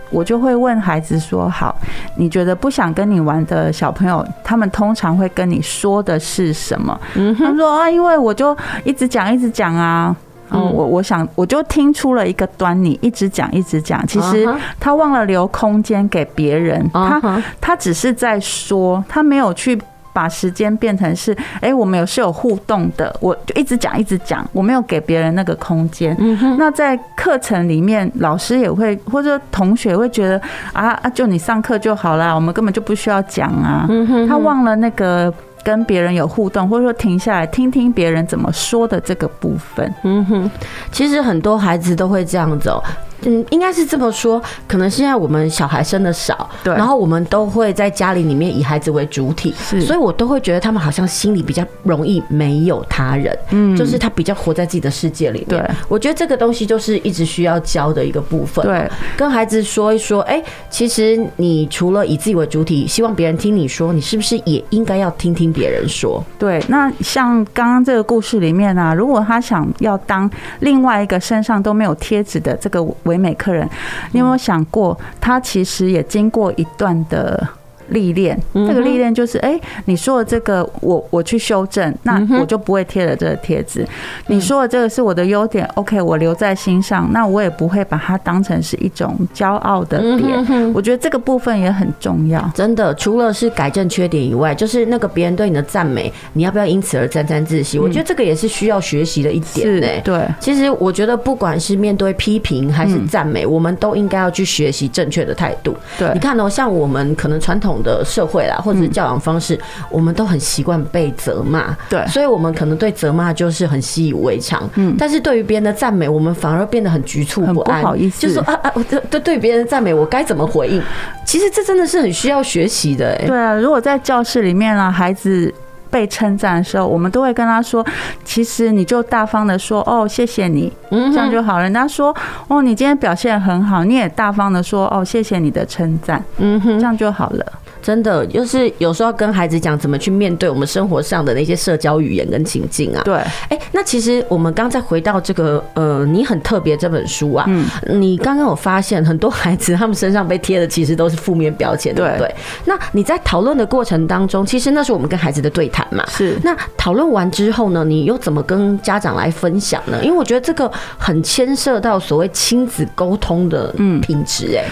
[0.10, 1.76] 我就会问孩子说，好，
[2.16, 6.98] 你觉得不想跟你玩的小朋友，他们通常会跟你说的是什么？
[7.16, 10.16] 嗯哼，他说啊，因为我就一直讲一直讲啊。
[10.50, 14.48] 哦，我我想我就听出了一个端倪，一直讲一直讲，其实
[14.80, 19.82] 他忘了留空间给别人，他他只是在说，他没有去
[20.12, 26.16] 把时间变成是，哎，我们有是有互动的，我就一直讲一直讲，我没有给别人那个空间。
[26.60, 30.40] 那在课程里面，老师也会或者同学会觉得
[30.72, 33.88] 啊啊，就你上课就好啦，我们根本就不需要讲啊，
[34.30, 35.34] 他忘了那个。
[35.64, 40.52] 跟别人有互动，或者说停下来听听别人怎么说的这个部分，嗯哼，
[40.92, 42.84] 其实很多孩子都会这样走。
[43.26, 55.62] 嗯，应该是这么说，可能现在我们小孩生的少，对，然后我们都会在家里里面以孩子为主体，是，所以我都会觉得他们好像心里比较容易没有他人，嗯，就是他比较活在自己的世界里面。
[55.62, 58.66] 对，我觉得这个东西就是一直需要教的一个部分。
[58.66, 66.24] 对，跟孩子说一说，哎，其实你除了以自己为主体，希望别人听你说，你是不是也应该要听听别人说？
[66.38, 72.84] 对，那像刚刚这个故事里面啊，如果他想要当另外一个身上都没有贴纸的这个
[73.14, 73.70] 唯美客人，
[74.12, 77.48] 你有没有想过，他其实也经过一段的
[77.94, 83.88] 历练，这个历练就是，哎，你说的这个，我我去修正，那我就不会贴了这个贴纸。
[84.28, 90.74] 你说的这个是我的优点，OK，我留在心上，那我也不会把它当成是一种骄傲的点。
[90.74, 92.94] 我觉得这个部分也很重要，真的。
[92.96, 97.78] 除了是改正缺点以外，就是那个别人对你的赞美，你要不要因此而沾沾自喜？
[97.78, 99.88] 我觉得这个也是需要学习的一点呢。
[100.04, 105.76] 对，其实我觉得不管是面对批评还是赞美，我们都应该要去学习正确的态度。
[106.00, 107.74] 对，你看哦，像我们可能传统。
[107.84, 109.60] 的社会啦，或者是教养方式，
[109.90, 118.72] 我们都很习惯被责骂，对，所以我们可能对责骂就是很习以为常，嗯，但是对于别人的赞美，我们反而变得很局促不安，不好意思，就是说啊啊，
[119.10, 120.82] 对对别人的赞美，我该怎么回应？
[121.26, 125.54] 其实这真的是很需要学习的，哎，对啊，如果在教室里面啊，孩子。
[125.94, 127.86] 被称赞的时候，我们都会跟他说
[128.26, 132.12] ：“其实你就大方的说哦，谢谢你，这样就好了。”人家说
[132.50, 137.46] ：“哦，你今天表现很好。”你也大方的说：“哦，谢谢你的称赞。”嗯哼，这样就好了。
[137.84, 143.02] 真的，就是有时候跟孩子讲怎么去面对我们生活上的那些社交语言跟情境啊。
[143.04, 143.16] 对，
[143.50, 147.66] 哎，那其实我们刚再回到这个呃，你很特别这本书啊，嗯，
[148.02, 152.34] 你刚刚有发现很多孩子他们身上被贴的其实都是负面标签，对不对？
[152.64, 156.06] 那你在讨论的过程当中，其实那是我们跟孩子的对谈嘛。
[156.08, 156.40] 是。
[156.42, 160.00] 那讨论完之后呢，你又怎么跟家长来分享呢？
[160.02, 164.64] 因为我觉得这个很牵涉到所谓亲子沟通的嗯品质哎。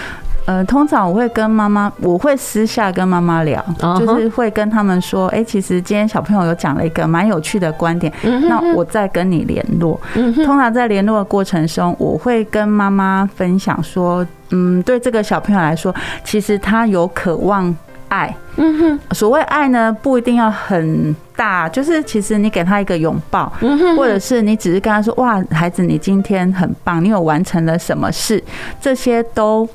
[0.44, 3.64] 呃，通常我会跟妈妈，我会私下跟妈妈聊，
[3.98, 8.12] 就是会跟他们说，哎，其实今天小朋友有讲了一个蛮有趣的观点，
[8.48, 10.00] 那我再跟你联络。
[10.44, 17.72] 通常在联络的过程中，我会跟妈妈分享说，嗯，对这个小朋友来说，其实他有渴望
[18.08, 18.34] 爱。
[18.56, 28.42] 嗯哼，所谓爱呢，不一定要很大，就是其实你给他一个拥抱，嗯哼，或者是你只是跟他说：“哇，孩子，你今天很棒，你有完成了什么事？”
[28.82, 29.68] 这些都。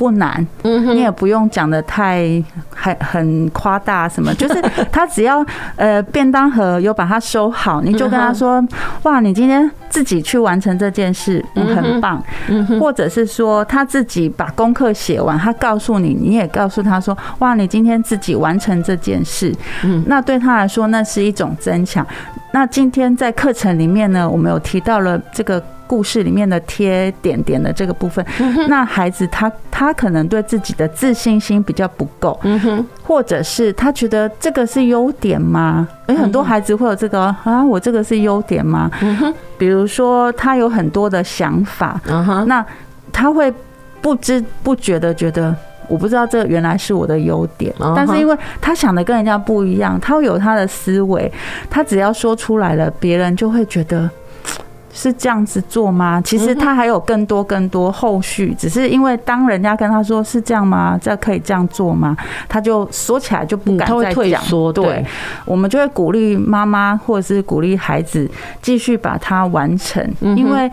[0.00, 2.42] 不难，你也不用讲的太
[2.74, 4.54] 很很夸大什么， 就是
[4.90, 5.44] 他只要
[5.76, 8.66] 呃便当盒有把它收好，你就跟他说，
[9.02, 12.24] 哇，你今天自己去完成这件事，嗯，很棒，
[12.80, 22.06] 或者是说他自己把功课写完，他告诉你，你也告诉他说，哇，你今天自己完成这件事，嗯，那对他来说那是一种增强。
[22.52, 25.62] 那今天在课程里面呢，我们有提到了这个。
[25.90, 28.24] 故事里面的贴点点的这个部分，
[28.68, 32.38] 那孩子他他可能对自己的自信心比较不够，
[33.02, 35.88] 或者是他觉得这个是优点吗？
[36.06, 38.88] 有很多孩子会有这个啊，我这个是优点吗？
[39.58, 42.00] 比如说他有很多的想法，
[42.46, 42.64] 那
[43.10, 43.52] 他会
[44.00, 45.52] 不知不觉的觉得，
[45.88, 51.32] 我不知道这原来是我的优点，但是因为他想的跟人家不一样，他会有他的思维，
[51.68, 54.08] 他只要说出来了，别人就会觉得。
[54.92, 56.20] 是这样子做吗？
[56.24, 60.98] 其实他还有更多更多后续，只是因为当人家跟他说是这样吗？
[61.00, 62.16] 这可以这样做吗？
[62.48, 64.42] 他就说起来就不敢再讲。
[64.74, 65.04] 对，
[65.44, 68.28] 我们就会鼓励妈妈或者是鼓励孩子
[68.60, 70.70] 继续把它完成，因为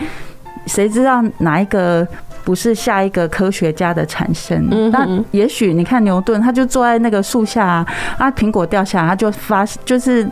[0.66, 2.06] 谁知道哪一个
[2.44, 4.68] 不是下一个科学家的产生？
[4.92, 7.86] 那也许你看牛顿，他就坐在那个树下
[8.18, 10.28] 啊，苹果掉下来，他就发就是。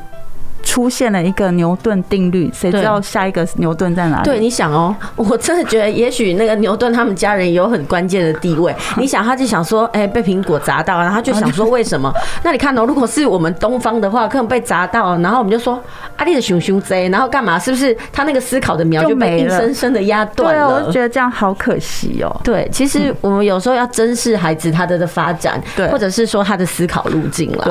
[0.66, 4.24] 出现了一个牛顿定律，谁知道下一个牛顿在哪里？
[4.26, 8.76] 对，你想哦， 我真的觉得，也许那个牛顿他们家人有很关键的地位。
[8.98, 12.12] 你想，他就想说，哎，被苹果砸到，然后他就想说，为什么？
[12.44, 15.80] 那你看哦，如果是我们东方的话，可能被砸到，然后我们就说，
[16.18, 17.60] 阿丽的熊熊贼，然后干嘛？
[17.60, 20.68] 是不是他那个思考的苗就被硬生生的压断了？
[20.68, 22.42] 对，我就觉得这样好可惜哦。
[22.44, 27.66] 对，其实我们有时候要珍视孩子他的的发展，对，或者是说他的思考路径了。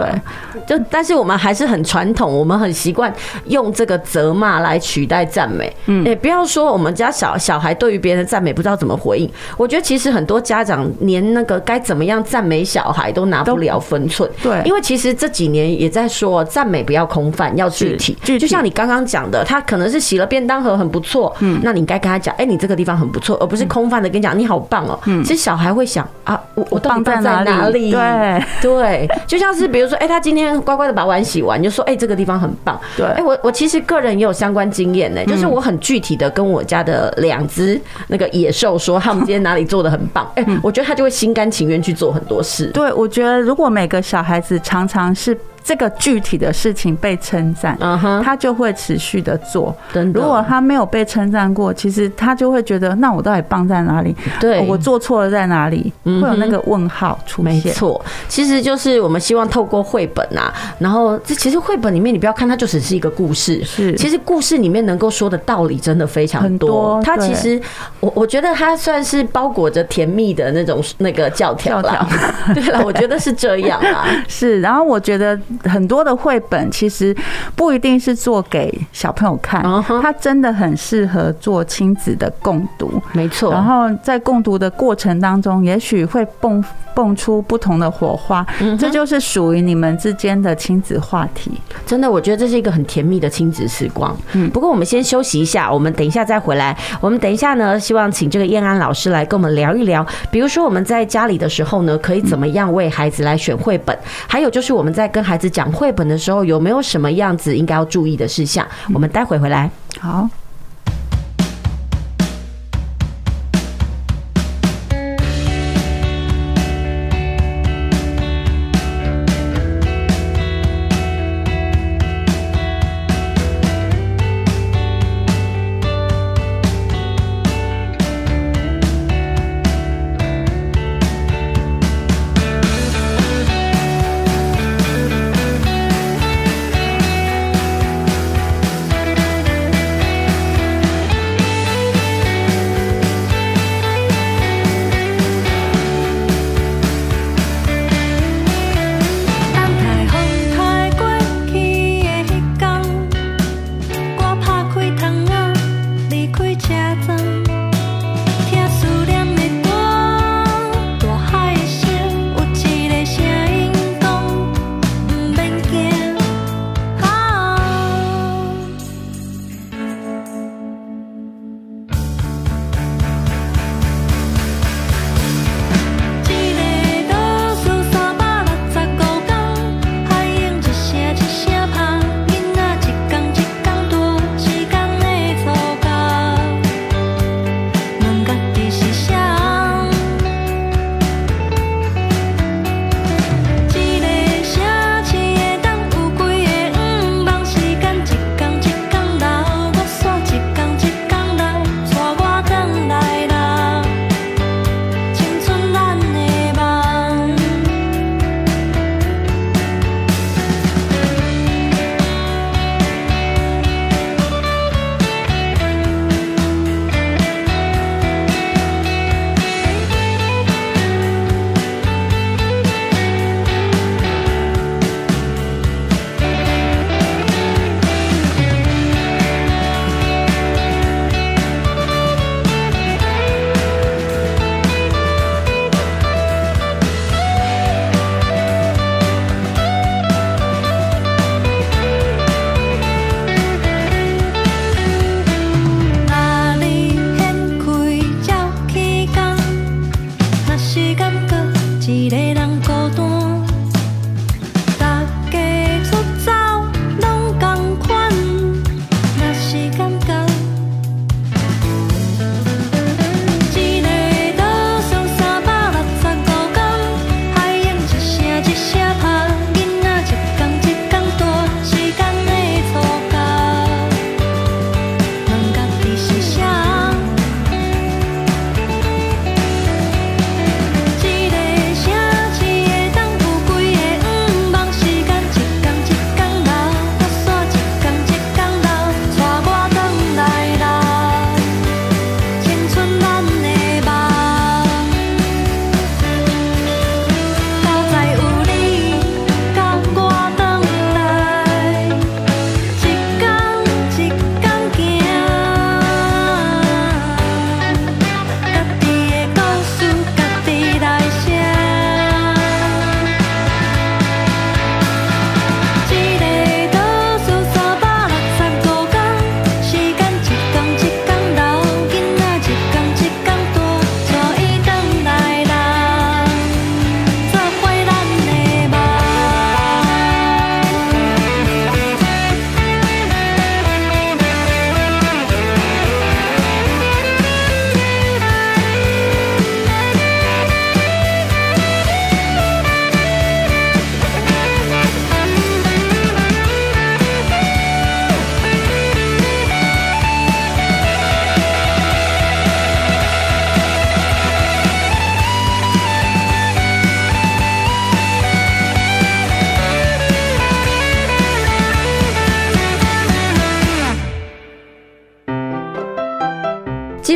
[0.65, 2.73] 对，就但是我们还是很传统，我们很。
[2.85, 3.11] 习惯
[3.47, 9.31] 用这个责骂来取代赞美，嗯，也不要说我们家小小孩对于别人的赞美不知道怎么回应。
[9.57, 18.15] 我觉得其实很多家长连那个该怎么样赞美小孩都拿不了分寸，对，因为其实这几年也在说赞美不要空泛，要具体。
[18.39, 24.99] 就像你刚刚讲的，他可能是洗了便当盒很不错，嗯，那你该跟他讲，哎，你这个地方很不错，而不是空泛的跟你讲你好棒哦。
[25.07, 27.91] 嗯，其实小孩会想啊，我我棒在哪里？
[27.91, 32.81] 对 对，就像是比如说，哎，他今天乖乖的把碗洗完，你就说，哎，这个地方很棒。
[32.97, 42.67] 对，哎，我我其实个人也有相关经验呢，就是我很具体的跟我家的两只那个野兽说，他们今天哪里做的很棒，哎，我觉得他就会心甘情愿去做很多事。
[42.69, 45.37] 对，我觉得如果每个小孩子常常是。
[45.65, 47.75] 这个具体的事情被称赞，
[48.23, 49.75] 他就会持续的做。
[50.13, 54.15] 如果他没有被称赞过，其实他就会觉得，那我到底棒在哪里？
[54.39, 55.91] 对，我做错了在哪里？
[56.05, 57.55] 会有那个问号出现。
[57.55, 67.01] 没错，其实就是我们希望透过绘本啊，然后这其实绘本里面你不要看它就只是一个故事，是，其实故事里面能够说的道理真的非常多。
[67.03, 67.59] 它其实
[68.01, 72.07] 我我觉得它算是包裹着甜蜜的那种那个教条了。
[72.53, 74.07] 对了，我觉得是这样啊。
[74.29, 75.41] 是，然后我觉得。
[75.63, 77.17] 很多的绘本其实
[77.55, 79.63] 不一定是做给小朋友看，
[80.03, 83.53] 它真的很适合做亲子的共读，没错。
[83.53, 86.63] 然后在共读的过程当中，也许会蹦
[86.95, 88.47] 蹦出不同的火花，
[88.79, 91.53] 这就是属于你们之间的亲子话题。
[91.87, 94.17] 真的，我觉得这是一个很甜蜜的亲子时光。
[94.33, 96.77] 嗯，不过我们先休息一下，我们等一下再回来。
[97.01, 103.97] 我们等一下呢，希望请这个燕安老师来跟我们聊一聊，比如说我们在家里的时候呢，可以怎么样为孩子来选绘本，
[104.29, 108.67] 还有就是我们在跟孩子讲绘本的时候，有没有什么样子应该要注意的事项？
[108.93, 109.71] 我们待会回来。
[109.99, 110.29] 好。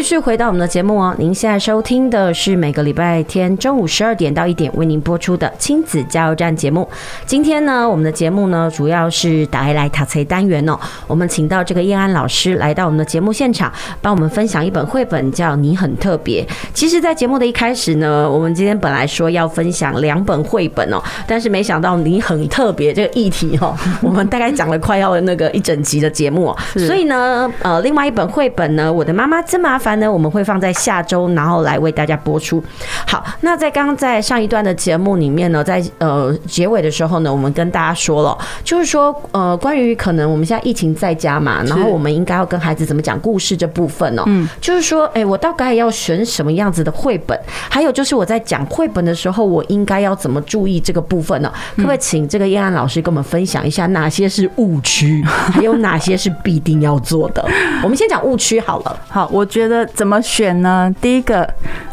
[0.08, 6.88] 续回到我们的节目哦，您现在收听的是每个礼拜天中午十二点到一点为您播出的亲子加油站节目。
[7.26, 10.80] 今天呢，我们的节目呢主要是打来塔册单元哦。
[11.06, 16.42] 我们请到这个燕安老师来到我们的节目现场，帮我们分享一本绘本，叫《你很特别》。
[16.72, 26.56] 其实，在节目的一开始呢，我们今天本来说要分享两本绘本哦，但是没想到你很特别这个议题哦，我们大概讲了快要那个一整集的节目，
[26.86, 32.62] 所以呢，呃，另外一本绘本呢，我的妈妈真麻烦呢，我们会放在下周，然后来为大家播出。
[33.06, 47.38] 好，那在刚刚在上一段的节目里面呢，在呃结尾的时候呢，我们跟大家说了，就是说呃关于可能我们现在疫情在家嘛，然后我们应该要跟孩子怎么讲故事这部分哦，嗯，就是说，哎，我大概要选什么样子的绘本，
[47.68, 51.52] 还有就是我在讲绘本的时候，我应该要怎么注意这个部分呢？
[51.76, 57.44] 可不可以请这个燕安老师跟我们分享一下哪些是误区，还有哪些是必定要做的？
[57.82, 59.00] 我们先讲误区好了。
[59.08, 60.92] 好，我觉得怎么选呢？
[61.00, 61.48] 第一个，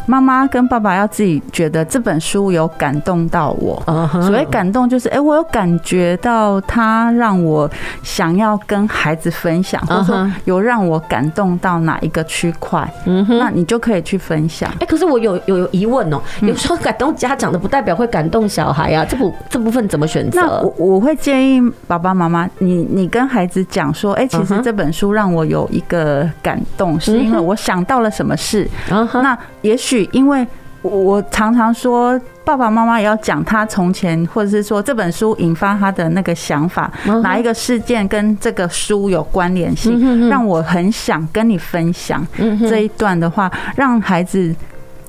[0.06, 3.82] 妈妈跟爸爸要自己觉得这本书有感动到我。
[4.22, 7.70] 所谓感动，就是哎，我有感觉到他让我
[8.02, 14.70] 想要跟孩子分享，或者说有让我感动到哪一个区块，那你就可以去分享。
[14.80, 20.40] 哎，可是我有有有疑问哦，有时候感动家长的不代表会感动小孩啊，这部这部分怎么选择？
[20.40, 28.68] 那我我会建议爸爸妈妈，你你跟孩子讲说，哎，其实这本书让我有一个感动，是因为我想到了什么事。
[28.88, 30.46] 那也许因为
[30.82, 36.90] 我常常说，爸爸妈妈也要讲他从前，或者是说这本书引发他的那个想法，
[37.22, 42.26] 哪一个事件跟这个书有关联性，让我很想跟你分享
[42.68, 44.54] 这一段的话，让孩子。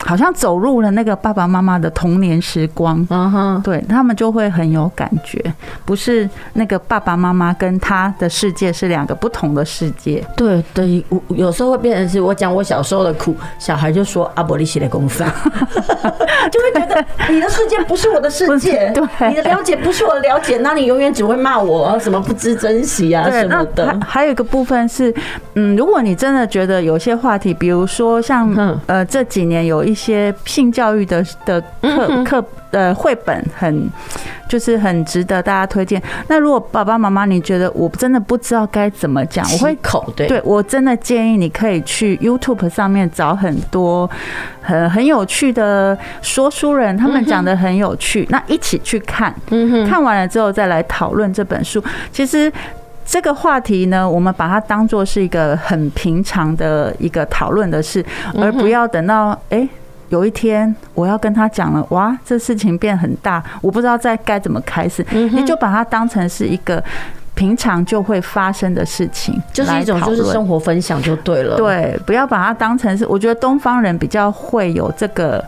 [0.06, 5.42] 好像走入了那个爸爸妈妈的童年时光，嗯哼，对他们就会很有感觉，
[5.86, 10.24] 不是那个爸爸妈妈跟他的世界是两个不同的世界。
[10.36, 15.24] 对对，我有时候会变成是我讲我小时候的苦，小孩就说阿伯利西的公司，
[16.52, 23.88] 就会觉得你的世界不是我的世界， 对，你的了解不是我的了解，那你永远只会骂我什么不知珍惜啊什么的。
[24.02, 25.14] 还还有一个部分是，
[25.56, 29.87] 嗯，如果你真的觉得有些话题，比如说像呃这几年有。
[29.88, 33.90] 一些性教育的的课课呃绘本很
[34.50, 36.02] 就是很值得大家推荐。
[36.28, 44.10] 那如果爸爸妈妈你觉得我真的不知道该怎么讲，我会口对，对我真的建议你可以去 YouTube 上面找很多
[44.62, 49.34] 很很有趣的说书人，他们讲的很有趣，那一起去看，
[49.90, 51.82] 看完了之后再来讨论这本书。
[52.12, 52.52] 其实。
[53.08, 58.06] 这个话题呢，我们把它当做是一个很平常的一个讨论的事，
[58.38, 59.68] 而不要等到哎，
[60.10, 65.06] 有一天我要跟他讲了，哇，这事情变很大，我不知道再该怎么开始。
[65.10, 66.84] 你就把它当成是一个
[67.34, 71.56] 平常就会发生的事情，就是一种就是生活分享就对了。
[71.56, 75.42] 对，不要把它当成是，我觉得东方人比较会有这个。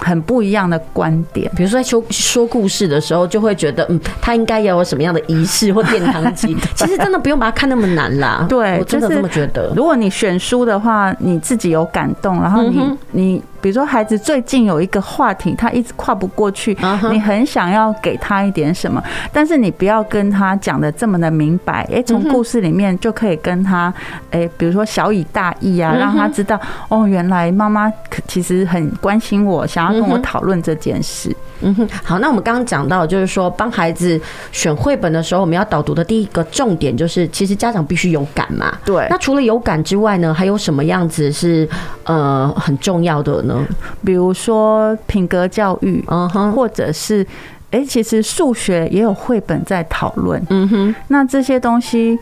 [0.00, 6.56] 很不一样的观点，比如说在说说故事的时候，就会觉得，嗯，他应该要有什么样的仪式或殿堂级。
[6.74, 8.46] 其实真的不用把它看那么难啦。
[8.48, 9.72] 对，我真的这么觉得。
[9.76, 12.82] 如果你选书的话，你自己有感动，然后你
[13.12, 13.42] 你。
[13.60, 16.76] 比如说，孩子最近有一个话题，他一直跨不过去，
[17.10, 19.02] 你很想要给他一点什么，
[19.32, 21.88] 但是你不要跟他讲的这么的明白。
[21.92, 23.92] 哎，从故事里面就可以跟他，
[24.30, 27.92] 哎，比如说小以大义啊，让他知道，哦，原来妈妈
[28.26, 31.34] 其实很关心我，想要跟我讨论这件事。
[31.62, 34.18] 嗯哼，好，那我们刚刚讲到，就是说帮孩子
[34.50, 38.74] 选绘本的时候，我们要导读的第一个重点就是，其实家长必须有感嘛。
[38.82, 39.06] 对。
[39.10, 41.68] 那除了有感之外呢，还有什么样子是
[42.04, 43.66] 呃很重要的呢？
[44.04, 47.26] 比如说品格教育，嗯哼，或者是
[47.70, 50.40] 哎，其实数学也有绘本在讨论。
[50.50, 52.18] 嗯哼，那这些东西。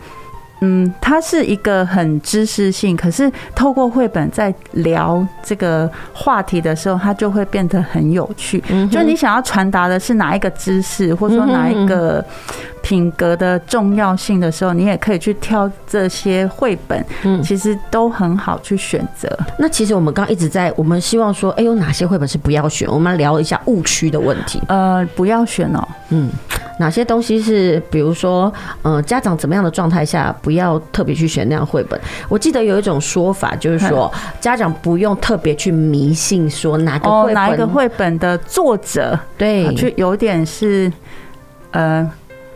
[0.61, 8.61] 嗯，它是一个很知识性，可是透过绘本在聊这个话题的时候，它就会变得很有趣。
[8.91, 12.23] 就你想要传达的是哪一个知识，或者说哪一个
[12.81, 17.05] 品格的重要性的时候，你也可以去挑这些绘本。
[17.23, 19.29] 嗯，其实都很好去选择。
[19.57, 22.87] 那其实我们刚刚一直在，我们希望说，哎，有哪些绘本是不要选？
[22.89, 24.61] 我们聊一下误区的问题。
[24.67, 25.87] 呃，不要选哦。
[26.09, 26.29] 嗯。
[26.79, 28.51] 哪些东西是，比如说，
[28.83, 31.99] 嗯，家长怎么样的状态下不要特别去选那样绘本？
[32.29, 40.89] 我记得有一种说法，就是说家长不用特别去迷信说哪个哪一个绘本的作者，对，就有点是，
[41.71, 42.09] 呃，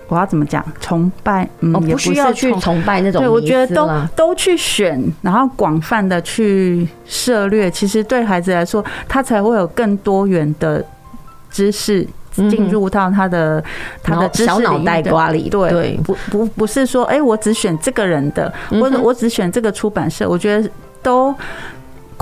[0.07, 0.63] 我要怎么讲？
[0.79, 3.21] 崇拜，嗯，不需要去崇拜那种。
[3.21, 10.85] 对，我觉得都都去选，然后广泛的去涉猎，其实对孩子来说，他才会有更多元的
[11.51, 12.07] 知识。
[12.49, 13.63] 进入到他的
[14.01, 20.69] 他的小脑袋瓜里，对，不不不是说，哎，我只选这个人的，或者我只选这个出版社，我觉得
[21.01, 21.33] 都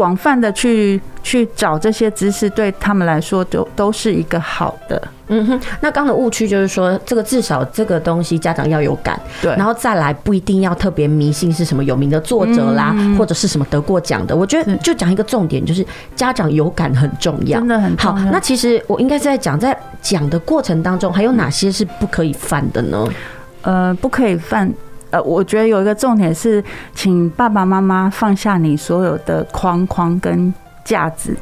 [0.01, 4.99] 广泛的去去找这些知识，对他们来说都都是一个好的。
[5.27, 14.35] 嗯哼，那刚的误区就是说，这个至少这个东西家长要有感，对，然后再来不一定要特别迷信是什么有名的作者啦，嗯、或者是什么得过奖的。
[14.35, 15.85] 我觉得就讲一个重点，就是
[16.15, 17.95] 家长有感很重要，真的很。
[17.95, 23.07] 好，那其实我应该是在讲，在讲的过程当中，还有哪些是不可以犯的呢？
[23.61, 24.73] 呃，不可以犯。
[25.11, 26.63] 呃，我觉得有一个重点是，
[26.95, 30.53] 请爸爸妈妈放下你所有的框框跟
[30.83, 31.35] 架子，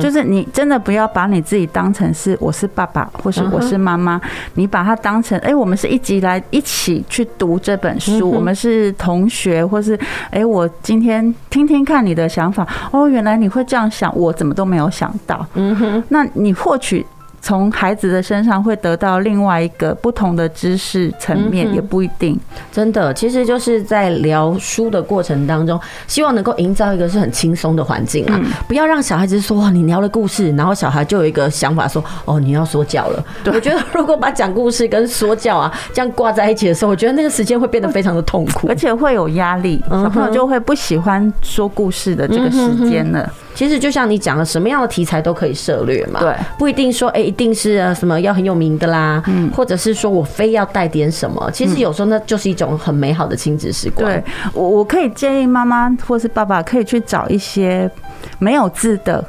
[0.00, 4.20] 就是你真的不要把你自己当成是我是爸爸或是我是妈妈，
[4.54, 9.98] 你把它当成哎，我们是一起来一起去读这本书，我们是同学，或是
[10.30, 17.06] 哎，我今天听听看你的想法，哦，原来你会这样想，我怎么都没有想到，嗯哼，那你获取。
[17.40, 22.38] 从孩子的身上会得到另外一个不同的知识层面，也不一定。
[22.70, 33.24] 真的，其实就是在聊书的过程当中，希望能够营造一个是很轻松的环境啊，不要让小孩子说哇，你聊了故事，然后小孩就有一个想法说哦，你要说教了。
[33.46, 43.30] 我觉得如果把讲故事跟说教啊这样挂在一起的时候，我觉得那个时间会变得非常的痛苦，而且会有压力，小朋友就会不喜欢说故事的这个时间了。
[43.54, 54.10] 其实就像你讲的，什么样的题材都可以涉略嘛，对，不一定说哎、欸，一定是什么要很有名的啦，嗯，或者是说我非要带点什么，其实有时候那就是一种很美好的亲子时光。
[54.10, 54.22] 对，
[54.54, 57.90] 我我可以建议妈妈或是爸爸可以去找一些
[58.38, 59.24] 没有字的。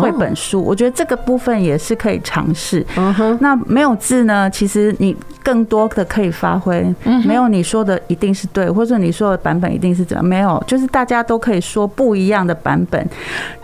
[0.00, 2.84] 绘本书，我觉得这个部分也是可以尝试。
[2.96, 4.48] 嗯哼，那没有字呢？
[4.50, 6.82] 其实你更多的可以发挥。
[7.04, 10.22] 嗯，没有你说的一定是对，或者你说的版本一定是怎么？
[10.22, 13.06] 没有，就是大家都可以说不一样的版本。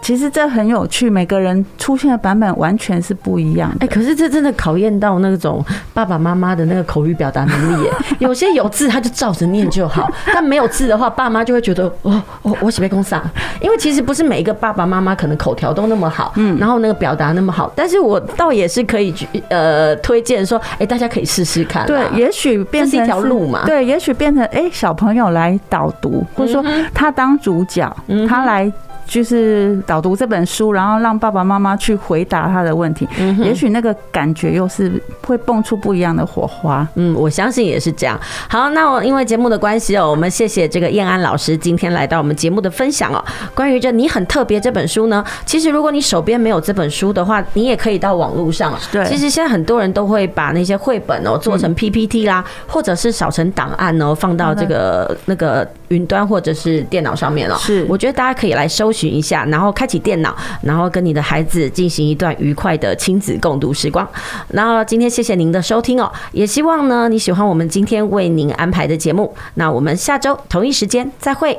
[0.03, 3.77] 其实这很有趣，每个人出现的版本完全是不一样的。
[3.81, 5.65] 哎，可是这真的考验到那种
[5.95, 7.93] 爸爸妈妈的那个口语表达能力耶。
[8.19, 13.23] 有些有字他就照着念就好，但没有字的话，爸妈就会觉得哦，我我写被公啥？
[13.61, 16.18] 因为其实不是每一个爸爸妈妈可能口条都那么好。
[16.19, 27.97] 好，嗯，然后那个表达那么好，但是我倒也是可以去呃推荐说，哎，大家可以试试看，对，也许变成一条路嘛，对，也许变成哎小朋友来导读，或者说他当主角，
[28.29, 28.73] 他来。
[29.09, 36.87] 就是导读这本书，然后让爸爸妈妈去回答他的问题，嗯、也许那个感觉又是会蹦出不一样的火花。
[36.97, 38.21] 嗯，我相信也是这样。
[38.49, 43.25] 好，那我因为节目的关系哦，我们谢谢这个燕安老师今天来到我们节目的分享哦。
[43.55, 48.79] 关于这你很特别这本书呢，其实如果你手边没有这本书的话，你也可以到网络上。
[48.93, 57.57] 对，其实现在很多人都会把那些绘本哦做成 PPT 啦，或者是扫成档案哦，放到这个那个云端或者是电脑上面了。
[57.57, 64.07] 是，我觉得大家可以来搜寻一下，然后开启电脑，然后跟你的孩子进行一段愉快的亲子共读时光。
[64.49, 69.33] 那今天谢谢您的收听哦，也希望呢你喜欢我们今天为您安排的节目。
[69.55, 71.57] 那我们下周同一时间再会。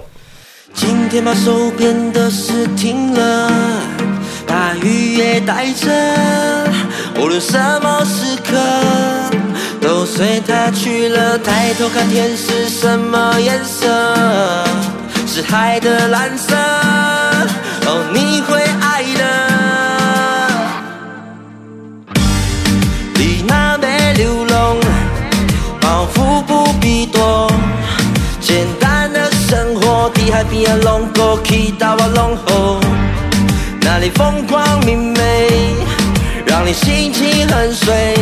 [0.74, 3.50] 今天把手边的事停了，
[4.46, 5.90] 把雨也带着，
[7.20, 8.56] 无论什么时刻
[9.82, 11.40] 都随它去了。
[11.40, 13.88] 抬头看天是什么颜色？
[15.26, 16.56] 是海的蓝色。
[17.86, 19.24] 哦，你会爱的。
[23.16, 24.78] 你那没流浪，
[25.82, 27.52] 包袱不必多，
[28.40, 32.80] 简单的生活，地海边啊，拢过去，到我拢好，
[33.82, 35.76] 那里风光明媚，
[36.46, 38.16] 让你心情很碎。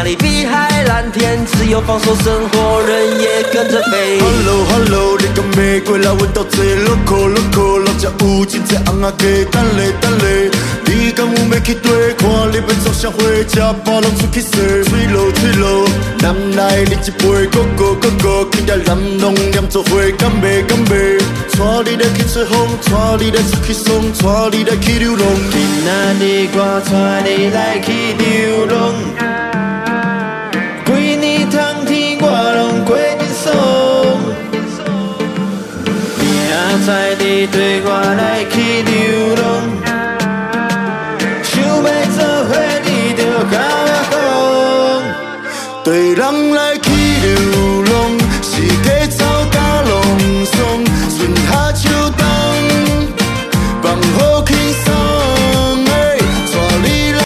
[0.00, 4.18] 哪里碧海蓝天，自由放手生活，人也跟着飞。
[4.18, 10.50] Hello Hello，你敢没过来阮兜坐？Loco Loco，老家有真济尪仔家，等咧等咧。
[10.86, 12.30] 你敢有要去对看？
[12.50, 13.20] 你要做啥货？
[13.46, 14.82] 吃饱拢出去踅。
[14.88, 15.86] 吹落吹落，
[16.20, 21.20] 南来你一杯，Go Go Go Go，去点南农念做伙，敢袂敢袂？
[21.58, 25.26] 带你来去吹风，带你来出去爽，带你来去流浪。
[25.52, 29.39] 今仔日我带你来去流浪。
[36.86, 38.89] ใ你对我来去